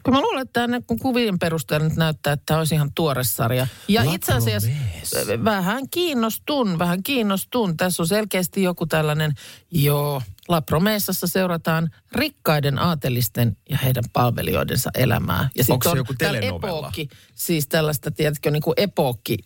Kyllä 0.04 0.16
mä 0.18 0.22
luulen, 0.22 0.42
että 0.42 0.60
tämä 0.60 0.80
kun 0.86 0.98
kuvien 0.98 1.38
perusteella 1.38 1.88
nyt 1.88 1.96
näyttää, 1.96 2.32
että 2.32 2.42
tämä 2.46 2.58
olisi 2.58 2.74
ihan 2.74 2.92
tuore 2.94 3.24
sarja. 3.24 3.66
Ja 3.88 4.06
La 4.06 4.12
itse 4.14 4.32
asiassa 4.32 4.68
äh, 4.70 5.44
vähän 5.44 5.88
kiinnostun, 5.90 6.78
vähän 6.78 7.02
kiinnostun. 7.02 7.76
Tässä 7.76 8.02
on 8.02 8.06
selkeästi 8.06 8.62
joku 8.62 8.86
tällainen, 8.86 9.32
joo, 9.70 10.22
La 10.48 10.60
Promessassa 10.62 11.26
seurataan 11.26 11.90
rikkaiden 12.12 12.78
aatelisten 12.78 13.56
ja 13.70 13.78
heidän 13.78 14.04
palvelijoidensa 14.12 14.90
elämää. 14.94 15.48
Ja 15.56 15.64
Onko 15.68 15.82
se 15.82 15.88
on 15.88 15.96
joku 15.96 16.14
telenovella? 16.18 16.78
Epookki, 16.78 17.08
siis 17.34 17.68
tällaista, 17.68 18.10
tiedätkö, 18.10 18.50
niin 18.50 18.62
kuin 18.62 18.74
epookki 18.76 19.36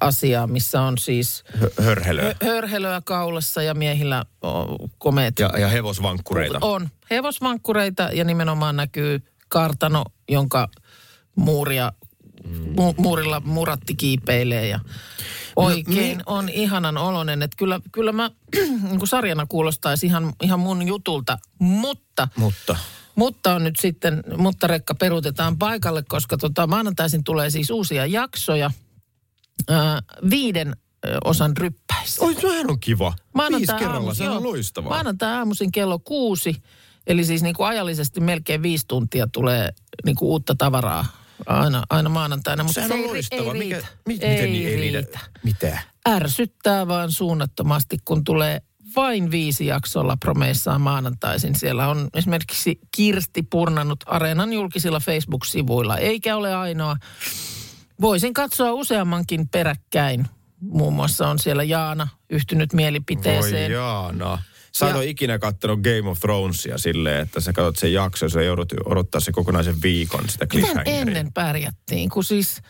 asiaa, 0.00 0.46
missä 0.46 0.82
on 0.82 0.98
siis 0.98 1.44
Hö- 1.62 1.82
hörhelöä. 1.82 2.30
hö- 2.32 2.46
hörhelöä 2.46 3.00
kaulassa 3.04 3.62
ja 3.62 3.74
miehillä 3.74 4.24
komeet 4.98 5.38
Ja, 5.38 5.50
ja 5.58 5.68
hevosvankkureita. 5.68 6.58
on 6.60 6.88
hevosvankkureita 7.10 8.02
ja 8.12 8.24
nimenomaan 8.24 8.76
näkyy 8.76 9.22
kartano, 9.48 10.04
jonka 10.28 10.68
muuria, 11.34 11.92
mu, 12.76 12.94
muurilla 12.96 13.40
muratti 13.40 13.94
kiipeilee 13.94 14.68
ja 14.68 14.80
oikein 15.56 16.22
on 16.26 16.48
ihanan 16.48 16.96
oloinen. 16.98 17.42
Että 17.42 17.56
kyllä, 17.56 17.80
kyllä 17.92 18.12
mä 18.12 18.30
niin 18.82 18.98
kuin 18.98 19.08
sarjana 19.08 19.46
kuulostaisi 19.46 20.06
ihan, 20.06 20.32
ihan 20.42 20.60
mun 20.60 20.86
jutulta, 20.86 21.38
mutta 21.58 22.28
Mutta 22.36 22.76
mutta 23.14 23.54
on 23.54 23.64
nyt 23.64 23.76
sitten, 23.80 24.24
mutta 24.36 24.66
rekka 24.66 24.94
peruutetaan 24.94 25.58
paikalle, 25.58 26.02
koska 26.02 26.36
tota, 26.36 26.66
maanantaisin 26.66 27.24
tulee 27.24 27.50
siis 27.50 27.70
uusia 27.70 28.06
jaksoja 28.06 28.70
ää, 29.68 30.02
viiden 30.30 30.76
osan 31.24 31.56
ryppäissä. 31.56 32.24
Oi, 32.24 32.34
sehän 32.34 32.70
on 32.70 32.80
kiva. 32.80 33.10
Viisi 33.10 33.30
Maanantai 33.34 33.78
kerralla, 33.78 34.10
aamu- 34.10 34.14
sehän 34.14 34.36
on 34.36 34.42
loistavaa. 34.42 34.90
Maanantai 34.90 35.32
aamuisin 35.32 35.72
kello 35.72 35.98
kuusi, 35.98 36.62
eli 37.08 37.24
siis 37.24 37.42
niin 37.42 37.54
kuin 37.54 37.66
ajallisesti 37.66 38.20
melkein 38.20 38.62
viisi 38.62 38.84
tuntia 38.88 39.28
tulee 39.32 39.70
niin 40.04 40.16
kuin 40.16 40.28
uutta 40.28 40.54
tavaraa 40.58 41.06
aina, 41.46 41.82
aina 41.90 42.08
maanantaina. 42.08 42.62
Mutta 42.62 42.74
Sehän 42.74 42.88
se 42.88 42.94
on 42.94 43.00
ei, 43.00 43.06
loistavaa. 43.06 43.54
Ei 43.54 43.58
Mikä, 43.58 43.76
riitä. 43.76 43.88
mi, 44.06 44.12
ei 44.12 44.18
miten 44.30 44.52
niin 44.52 44.68
ei 44.68 44.76
riitä. 44.76 45.18
Mitä? 45.42 45.78
Ärsyttää 46.08 46.88
vaan 46.88 47.12
suunnattomasti, 47.12 47.98
kun 48.04 48.24
tulee 48.24 48.62
vain 48.96 49.30
viisi 49.30 49.66
jaksolla 49.66 50.16
promeissaan 50.16 50.80
maanantaisin. 50.80 51.54
Siellä 51.54 51.88
on 51.88 52.08
esimerkiksi 52.14 52.78
Kirsti 52.96 53.42
purnannut 53.42 54.04
Areenan 54.06 54.52
julkisilla 54.52 55.00
Facebook-sivuilla, 55.00 55.98
eikä 55.98 56.36
ole 56.36 56.54
ainoa. 56.54 56.96
Voisin 58.00 58.34
katsoa 58.34 58.72
useammankin 58.72 59.48
peräkkäin. 59.48 60.26
Muun 60.60 60.92
muassa 60.94 61.28
on 61.28 61.38
siellä 61.38 61.64
Jaana 61.64 62.08
yhtynyt 62.30 62.72
mielipiteeseen. 62.72 63.70
Voi 63.70 63.78
Jaana. 63.78 64.42
Sä 64.78 64.90
et 64.90 64.96
ole 64.96 65.06
ikinä 65.06 65.38
kattonut 65.38 65.80
Game 65.80 66.10
of 66.10 66.20
Thronesia 66.20 66.78
silleen, 66.78 67.22
että 67.22 67.40
sä 67.40 67.52
katsot 67.52 67.76
sen 67.76 67.92
jakson 67.92 68.26
ja 68.26 68.30
sä 68.30 68.42
joudut 68.42 68.72
odottaa 68.84 69.20
se 69.20 69.32
kokonaisen 69.32 69.82
viikon 69.82 70.28
sitä 70.28 70.44
Miten 70.44 70.60
cliffhangeria. 70.60 71.00
ennen 71.00 71.32
pärjättiin, 71.32 72.10
kun 72.10 72.24
siis... 72.24 72.62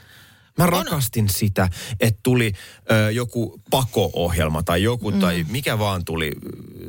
Mä 0.59 0.66
rakastin 0.66 1.29
sitä, 1.29 1.68
että 2.01 2.21
tuli 2.23 2.53
ö, 2.90 3.11
joku 3.11 3.61
pako-ohjelma 3.71 4.62
tai 4.62 4.83
joku 4.83 5.11
mm. 5.11 5.18
tai 5.18 5.47
mikä 5.49 5.79
vaan 5.79 6.05
tuli, 6.05 6.33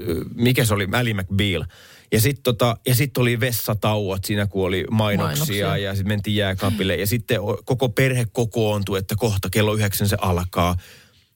ö, 0.08 0.26
mikä 0.36 0.66
se 0.66 0.74
oli, 0.74 0.88
Ally 0.92 1.14
McBeal. 1.14 1.66
Ja 2.12 2.22
sitten 2.22 2.44
tota, 2.44 2.78
ja 2.88 2.96
sit 2.96 3.18
oli 3.18 3.40
vessatauot 3.40 4.26
siinä, 4.26 4.48
kun 4.48 4.66
oli 4.66 4.86
mainoksia, 4.92 5.36
Mainoksia. 5.36 5.78
ja 5.78 5.96
sitten 5.96 6.08
mentiin 6.08 6.36
jääkaapille. 6.36 6.96
Ja 6.96 7.08
sitten 7.08 7.40
koko 7.66 7.90
perhe 7.90 8.26
kokoontui, 8.32 9.00
että 9.00 9.16
kohta 9.16 9.50
kello 9.50 9.74
yhdeksän 9.74 10.10
se 10.10 10.18
alkaa. 10.22 10.76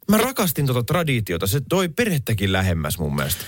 Mä 0.08 0.17
rakastin 0.17 0.65
tota 0.65 0.84
traditiota. 0.84 1.48
Se 1.48 1.62
toi 1.69 1.89
perhettäkin 1.89 2.52
lähemmäs 2.52 3.00
mun 3.00 3.15
mielestä. 3.15 3.43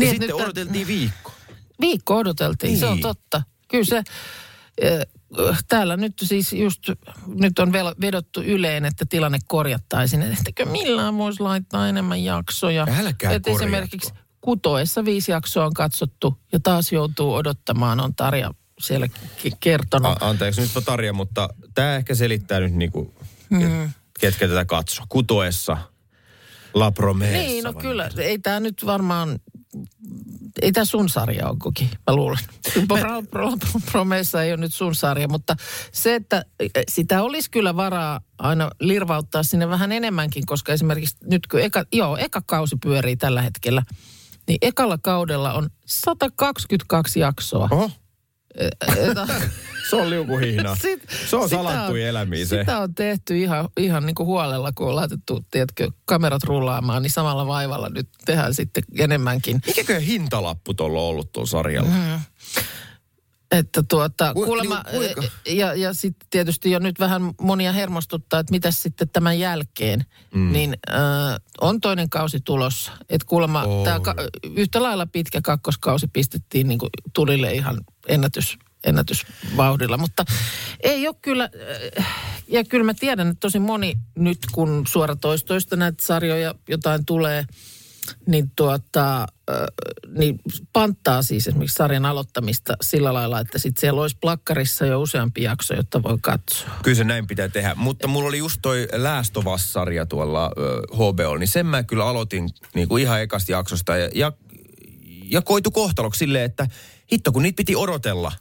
Ja 0.00 0.06
Niin, 0.06 0.14
että 0.14 0.24
sitten 0.24 0.36
nyt- 0.36 0.44
odoteltiin 0.46 0.86
viikko. 0.86 1.32
Viikko 1.80 2.16
odoteltiin, 2.16 2.68
niin. 2.70 2.80
se 2.80 2.86
on 2.86 2.92
Niin. 2.92 3.02
totta. 3.02 3.42
Kyllä 3.68 3.84
se, 3.84 3.96
äh, 3.96 5.64
täällä 5.68 5.96
nyt 5.96 6.12
siis 6.22 6.52
just, 6.52 6.80
nyt 7.26 7.58
on 7.58 7.72
vedottu 8.00 8.42
yleen, 8.42 8.84
että 8.84 9.04
tilanne 9.08 9.38
korjattaisiin. 9.48 10.22
Ettekö 10.22 10.64
millään 10.66 11.18
voisi 11.18 11.40
laittaa 11.42 11.88
enemmän 11.88 12.24
jaksoja? 12.24 12.82
Älkää 12.98 13.32
Et 13.32 13.42
korjatko. 13.42 13.50
esimerkiksi 13.64 14.12
kutoessa 14.40 15.04
viisi 15.04 15.32
jaksoa 15.32 15.66
on 15.66 15.74
katsottu 15.74 16.38
ja 16.52 16.60
taas 16.60 16.92
joutuu 16.92 17.34
odottamaan, 17.34 18.00
on 18.00 18.14
Tarja 18.14 18.50
siellä 18.80 19.08
ki- 19.42 19.52
kertonut. 19.60 20.22
A- 20.22 20.28
anteeksi 20.28 20.60
nyt 20.60 20.70
Tarja, 20.84 21.12
mutta 21.12 21.48
tämä 21.74 21.96
ehkä 21.96 22.14
selittää 22.14 22.60
nyt 22.60 22.72
niinku, 22.74 23.14
mm. 23.50 23.90
ketkä 24.20 24.48
tätä 24.48 24.64
katsoo. 24.64 25.06
Kutoessa, 25.08 25.76
La 26.74 26.90
Promessa. 26.92 27.36
Niin, 27.38 27.64
no 27.64 27.72
kyllä. 27.72 28.10
Ei 28.16 28.38
tämä 28.38 28.60
nyt 28.60 28.86
varmaan, 28.86 29.38
ei 30.62 30.72
tämä 30.72 30.84
sun 30.84 31.08
sarja 31.08 31.48
ole 31.48 31.56
koki, 31.58 31.90
mä 32.06 32.16
luulen. 32.16 32.38
Pro, 32.88 33.22
pro, 33.30 33.56
pro, 33.56 33.80
Promessa 33.92 34.42
ei 34.42 34.50
ole 34.50 34.60
nyt 34.60 34.74
sun 34.74 34.94
sarja, 34.94 35.28
mutta 35.28 35.56
se, 35.92 36.14
että 36.14 36.44
sitä 36.88 37.22
olisi 37.22 37.50
kyllä 37.50 37.76
varaa 37.76 38.20
aina 38.38 38.70
lirvauttaa 38.80 39.42
sinne 39.42 39.68
vähän 39.68 39.92
enemmänkin, 39.92 40.46
koska 40.46 40.72
esimerkiksi 40.72 41.16
nyt 41.24 41.46
kun 41.46 41.60
eka, 41.60 41.84
joo, 41.92 42.16
eka 42.16 42.42
kausi 42.46 42.76
pyörii 42.82 43.16
tällä 43.16 43.42
hetkellä, 43.42 43.82
niin 44.48 44.58
ekalla 44.62 44.98
kaudella 44.98 45.52
on 45.52 45.70
122 45.86 47.20
jaksoa. 47.20 47.68
Oho, 47.70 47.90
Se 49.90 49.96
on 49.96 50.10
liukuhihna. 50.10 50.76
Sit- 50.76 51.10
se 51.30 51.36
on 51.36 51.48
sitä 51.48 51.56
salattuja 51.56 52.08
elämiä 52.08 52.44
se. 52.44 52.58
Sitä 52.58 52.78
on 52.78 52.94
tehty 52.94 53.38
ihan, 53.38 53.68
ihan 53.76 54.06
niin 54.06 54.14
kuin 54.14 54.26
huolella, 54.26 54.72
kun 54.72 54.88
on 54.88 54.96
laitettu, 54.96 55.44
tiedätkö, 55.50 55.90
kamerat 56.04 56.44
rullaamaan, 56.44 57.02
niin 57.02 57.10
samalla 57.10 57.46
vaivalla 57.46 57.88
nyt 57.88 58.08
tehdään 58.26 58.54
sitten 58.54 58.82
enemmänkin. 58.98 59.60
Mikäkö 59.66 60.00
hintalappu 60.00 60.74
tuolla 60.74 61.00
on 61.00 61.06
ollut 61.08 61.32
tuolla 61.32 61.50
sarjalla? 61.50 61.90
Mm. 61.90 62.20
Että 63.50 63.82
tuota, 63.88 64.34
Ku- 64.34 64.44
kuulemma, 64.44 64.84
kuinka? 64.90 65.22
ja, 65.46 65.74
ja 65.74 65.94
sitten 65.94 66.28
tietysti 66.30 66.70
jo 66.70 66.78
nyt 66.78 67.00
vähän 67.00 67.22
monia 67.40 67.72
hermostuttaa, 67.72 68.40
että 68.40 68.50
mitä 68.50 68.70
sitten 68.70 69.08
tämän 69.08 69.38
jälkeen, 69.38 70.04
mm. 70.34 70.52
niin 70.52 70.76
äh, 70.90 70.96
on 71.60 71.80
toinen 71.80 72.10
kausi 72.10 72.40
tulossa. 72.40 72.92
Että 73.08 73.26
kuulemma 73.26 73.62
On. 73.62 73.84
tämä 73.84 74.00
ka- 74.00 74.14
yhtä 74.56 74.82
lailla 74.82 75.06
pitkä 75.06 75.40
kakkoskausi 75.40 76.06
pistettiin 76.06 76.68
niin 76.68 76.78
kuin 76.78 76.90
tulille 77.12 77.52
ihan 77.52 77.80
ennätys, 78.08 78.58
ennätysvauhdilla, 78.84 79.96
mutta 79.96 80.24
ei 80.82 81.08
ole 81.08 81.16
kyllä, 81.22 81.48
äh, 81.98 82.06
ja 82.48 82.64
kyllä 82.64 82.84
mä 82.84 82.94
tiedän, 82.94 83.28
että 83.28 83.40
tosi 83.40 83.58
moni 83.58 83.94
nyt 84.14 84.38
kun 84.52 84.84
suoratoistoista 84.88 85.76
näitä 85.76 86.06
sarjoja 86.06 86.54
jotain 86.68 87.04
tulee, 87.06 87.44
niin 88.26 88.52
tuota, 88.56 89.26
niin 90.08 90.40
panttaa 90.72 91.22
siis 91.22 91.48
esimerkiksi 91.48 91.74
sarjan 91.74 92.06
aloittamista 92.06 92.74
sillä 92.82 93.14
lailla, 93.14 93.40
että 93.40 93.58
sitten 93.58 93.80
siellä 93.80 94.00
olisi 94.00 94.16
plakkarissa 94.20 94.86
jo 94.86 95.00
useampi 95.00 95.42
jakso, 95.42 95.74
jotta 95.74 96.02
voi 96.02 96.18
katsoa. 96.20 96.68
Kyllä 96.82 96.96
se 96.96 97.04
näin 97.04 97.26
pitää 97.26 97.48
tehdä. 97.48 97.74
Mutta 97.74 98.08
mulla 98.08 98.28
oli 98.28 98.38
just 98.38 98.58
toi 98.62 98.88
Läästovas-sarja 98.92 100.06
tuolla 100.06 100.50
HBO, 100.94 101.36
niin 101.36 101.48
sen 101.48 101.66
mä 101.66 101.82
kyllä 101.82 102.06
aloitin 102.06 102.50
niin 102.74 102.88
kuin 102.88 103.02
ihan 103.02 103.22
ekasta 103.22 103.52
jaksosta. 103.52 103.96
Ja, 103.96 104.10
ja, 104.14 104.32
ja 105.24 105.42
koitu 105.42 105.70
kohtaloksi 105.70 106.18
silleen, 106.18 106.44
että 106.44 106.66
hitto 107.12 107.32
kun 107.32 107.42
niitä 107.42 107.56
piti 107.56 107.76
odotella. 107.76 108.32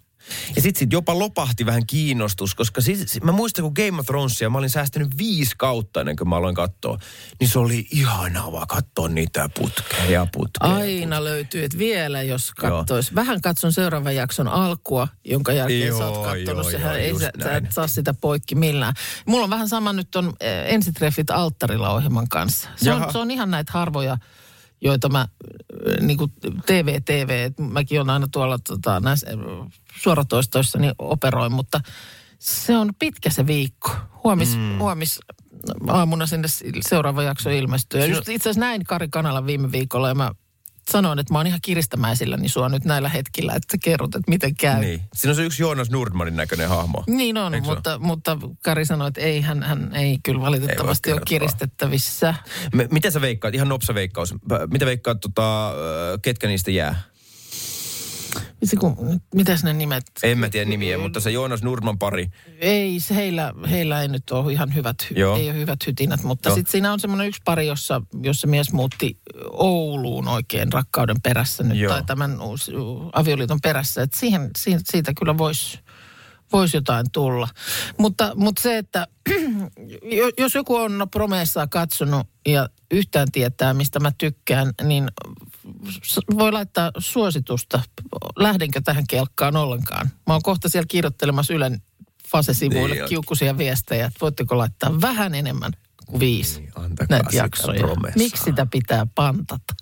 Ja 0.56 0.62
sitten 0.62 0.80
sit 0.80 0.94
jopa 0.94 1.20
lopahti 1.20 1.66
vähän 1.66 1.86
kiinnostus, 1.88 2.56
koska 2.56 2.82
sit, 2.82 3.10
sit, 3.10 3.24
mä 3.24 3.32
muistan, 3.32 3.64
kun 3.64 3.72
Game 3.76 4.00
of 4.00 4.06
Thronesia 4.06 4.50
mä 4.50 4.58
olin 4.58 4.70
säästänyt 4.70 5.18
viisi 5.18 5.56
kautta 5.58 6.00
ennen 6.00 6.16
kuin 6.16 6.30
mä 6.30 6.36
aloin 6.36 6.56
katsoa, 6.56 6.98
niin 7.40 7.48
se 7.50 7.60
oli 7.60 7.88
ihanaa 7.92 8.52
vaan 8.52 8.68
katsoa 8.68 9.10
niitä 9.10 9.50
putkeja 9.60 10.12
ja 10.12 10.28
putkeja. 10.34 10.74
Aina 10.76 11.24
löytyy, 11.24 11.64
että 11.64 11.78
vielä 11.78 12.22
jos 12.22 12.52
Joo. 12.64 12.78
katsois. 12.78 13.16
Vähän 13.16 13.42
katson 13.42 13.74
seuraavan 13.74 14.16
jakson 14.16 14.48
alkua, 14.48 15.08
jonka 15.26 15.54
jälkeen 15.54 15.94
sä 15.94 16.00
Joo, 16.00 16.10
oot 16.10 16.28
kattonut. 16.28 16.64
joo, 16.64 16.72
Sehän 16.72 16.92
joo, 16.94 17.04
ei 17.04 17.20
sä, 17.20 17.32
sä 17.44 17.56
et 17.56 17.72
saa 17.72 17.88
sitä 17.88 18.14
poikki 18.14 18.56
millään. 18.56 18.94
Mulla 19.26 19.44
on 19.44 19.50
vähän 19.50 19.70
sama 19.70 19.94
nyt 19.94 20.16
on 20.16 20.26
äh, 20.26 20.34
ensitreffit 20.74 21.30
alttarilla 21.32 21.90
ohjelman 21.90 22.28
kanssa. 22.30 22.70
Se 22.76 22.92
on, 22.94 23.00
Jaha. 23.00 23.12
se 23.12 23.18
on 23.18 23.32
ihan 23.32 23.52
näitä 23.52 23.72
harvoja 23.72 24.18
joita 24.82 25.10
mä, 25.10 25.28
niin 26.02 26.18
kuin 26.18 26.32
TV, 26.66 27.02
TV, 27.06 27.52
mäkin 27.58 28.02
on 28.02 28.10
aina 28.10 28.28
tuolla 28.32 28.60
tota, 28.68 29.00
näissä 29.00 29.28
äh, 29.30 29.72
suoratoistoissa 30.02 30.80
niin 30.80 30.94
operoin, 30.98 31.52
mutta 31.52 31.82
se 32.40 32.78
on 32.78 32.90
pitkä 33.00 33.30
se 33.30 33.48
viikko. 33.48 33.92
Huomis, 34.24 34.58
mm. 34.58 34.80
huomis 34.80 35.20
aamuna 35.88 36.26
sinne 36.26 36.48
seuraava 36.82 37.24
jakso 37.24 37.50
ilmestyy. 37.50 38.00
Ja 38.00 38.06
just 38.06 38.30
itse 38.30 38.50
asiassa 38.50 38.60
näin 38.60 38.84
Kari 38.84 39.08
Kanala 39.08 39.46
viime 39.46 39.72
viikolla 39.72 40.08
ja 40.08 40.16
mä 40.16 40.32
sanoin, 40.92 41.20
että 41.20 41.34
mä 41.34 41.40
oon 41.40 41.48
ihan 41.48 41.60
kiristämäisillä 41.62 42.38
sua 42.46 42.70
nyt 42.70 42.86
näillä 42.86 43.10
hetkillä, 43.10 43.54
että 43.54 43.72
sä 43.72 43.78
kerrot, 43.84 44.16
että 44.16 44.30
miten 44.32 44.56
käy. 44.56 44.80
Niin. 44.80 45.02
Siinä 45.14 45.32
on 45.32 45.36
se 45.36 45.44
yksi 45.44 45.64
Joonas 45.64 45.90
Nordmanin 45.90 46.36
näköinen 46.36 46.70
hahmo. 46.70 47.04
Niin 47.08 47.38
on, 47.38 47.54
Eikö 47.54 47.66
se 47.68 47.74
mutta, 47.74 48.00
mutta 48.00 48.38
Kari 48.64 48.86
sanoi, 48.86 49.08
että 49.08 49.22
ei, 49.22 49.42
hän, 49.42 49.64
hän 49.64 49.96
ei 49.96 50.20
kyllä 50.24 50.42
valitettavasti 50.42 51.10
Ei 51.10 51.14
ole 51.14 51.22
kiristettävissä. 51.26 52.36
Me, 52.74 52.88
mitä 52.92 53.12
sä 53.12 53.22
veikkaat, 53.22 53.56
ihan 53.56 53.70
nopsa 53.70 53.94
veikkaus, 53.94 54.36
mitä 54.72 54.86
veikkaat, 54.86 55.20
tota, 55.20 55.74
ketkä 56.22 56.48
niistä 56.48 56.72
jää? 56.72 57.02
Vitsi, 58.62 58.76
kun, 58.76 59.22
mitäs 59.36 59.64
ne 59.64 59.74
nimet? 59.74 60.04
En 60.24 60.38
mä 60.38 60.50
tiedä 60.50 60.70
nimiä, 60.70 60.98
mutta 60.98 61.20
se 61.20 61.32
Joonas 61.32 61.64
Nurman 61.64 62.00
pari. 62.00 62.30
Ei, 62.60 63.00
se 63.00 63.16
heillä, 63.16 63.54
heillä 63.70 64.02
ei 64.02 64.08
nyt 64.08 64.32
ole 64.32 64.54
ihan 64.54 64.76
hyvät, 64.76 64.96
hy- 65.12 65.20
Joo. 65.20 65.38
ei 65.38 65.50
ole 65.50 65.60
hyvät 65.60 65.88
hytinät, 65.88 66.24
mutta 66.24 66.50
sitten 66.56 66.72
siinä 66.72 66.94
on 66.94 67.00
semmoinen 67.00 67.28
yksi 67.28 67.42
pari, 67.46 67.68
jossa, 67.68 68.02
jossa 68.24 68.48
mies 68.48 68.74
muutti 68.74 69.18
Ouluun 69.52 70.28
oikein 70.28 70.74
rakkauden 70.74 71.22
perässä 71.22 71.64
nyt, 71.64 71.78
Joo. 71.78 71.94
tai 71.94 72.04
tämän 72.06 72.42
uusi, 72.42 72.72
avioliiton 73.14 73.62
perässä, 73.62 74.02
että 74.02 74.20
siihen, 74.20 74.50
siitä, 74.58 74.82
siitä 74.92 75.14
kyllä 75.20 75.38
voisi 75.38 75.80
vois 76.54 76.74
jotain 76.74 77.06
tulla. 77.12 77.48
Mutta, 77.98 78.32
mutta 78.36 78.62
se, 78.62 78.78
että 78.78 79.08
jo- 80.18 80.32
jos 80.38 80.56
joku 80.56 80.76
on 80.76 81.08
Promessaa 81.12 81.68
katsonut 81.68 82.28
ja 82.48 82.70
yhtään 82.92 83.28
tietää, 83.32 83.74
mistä 83.74 84.00
mä 84.00 84.12
tykkään, 84.18 84.72
niin 84.84 85.08
voi 86.38 86.52
laittaa 86.52 86.92
suositusta. 86.98 87.82
Lähdenkö 88.36 88.82
tähän 88.82 89.04
kelkkaan 89.10 89.56
ollenkaan? 89.56 90.10
Mä 90.28 90.34
oon 90.34 90.42
kohta 90.44 90.70
siellä 90.70 90.88
kirjoittelemassa 90.88 91.54
Ylen 91.54 91.82
Fase-sivuille 92.28 92.96
Niin 92.96 93.10
kiukkuisia 93.10 93.58
viestejä, 93.58 94.06
että 94.06 94.18
voitteko 94.22 94.58
laittaa 94.58 95.02
vähän 95.02 95.36
enemmän 95.36 95.72
kuin 96.06 96.20
viisi 96.20 96.60
Niin, 96.60 96.72
antakaa 96.76 97.18
näitä 97.18 97.36
jaksoja. 97.38 97.80
Promessaa. 97.80 98.18
Miksi 98.18 98.44
sitä 98.44 98.66
pitää 98.66 99.08
pantata? 99.16 99.74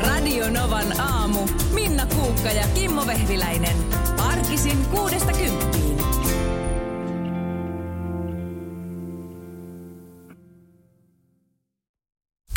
Radio 0.00 0.50
Novan 0.50 1.00
aamu. 1.00 1.48
Minna 1.74 2.06
Kuukka 2.06 2.48
ja 2.50 2.68
Kimmo 2.74 3.06
Vehviläinen. 3.06 3.76
Arkisin 4.18 4.84
kuudesta 4.84 5.32
kymppiin. 5.32 5.87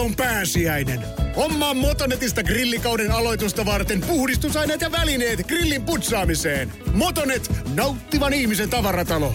on 0.00 0.16
pääsiäinen. 0.16 1.00
Hommaa 1.36 1.74
Motonetista 1.74 2.42
grillikauden 2.42 3.10
aloitusta 3.10 3.66
varten 3.66 4.00
puhdistusaineet 4.00 4.80
ja 4.80 4.92
välineet 4.92 5.46
grillin 5.46 5.82
putsaamiseen. 5.82 6.72
Motonet, 6.92 7.50
nauttivan 7.74 8.32
ihmisen 8.32 8.70
tavaratalo. 8.70 9.34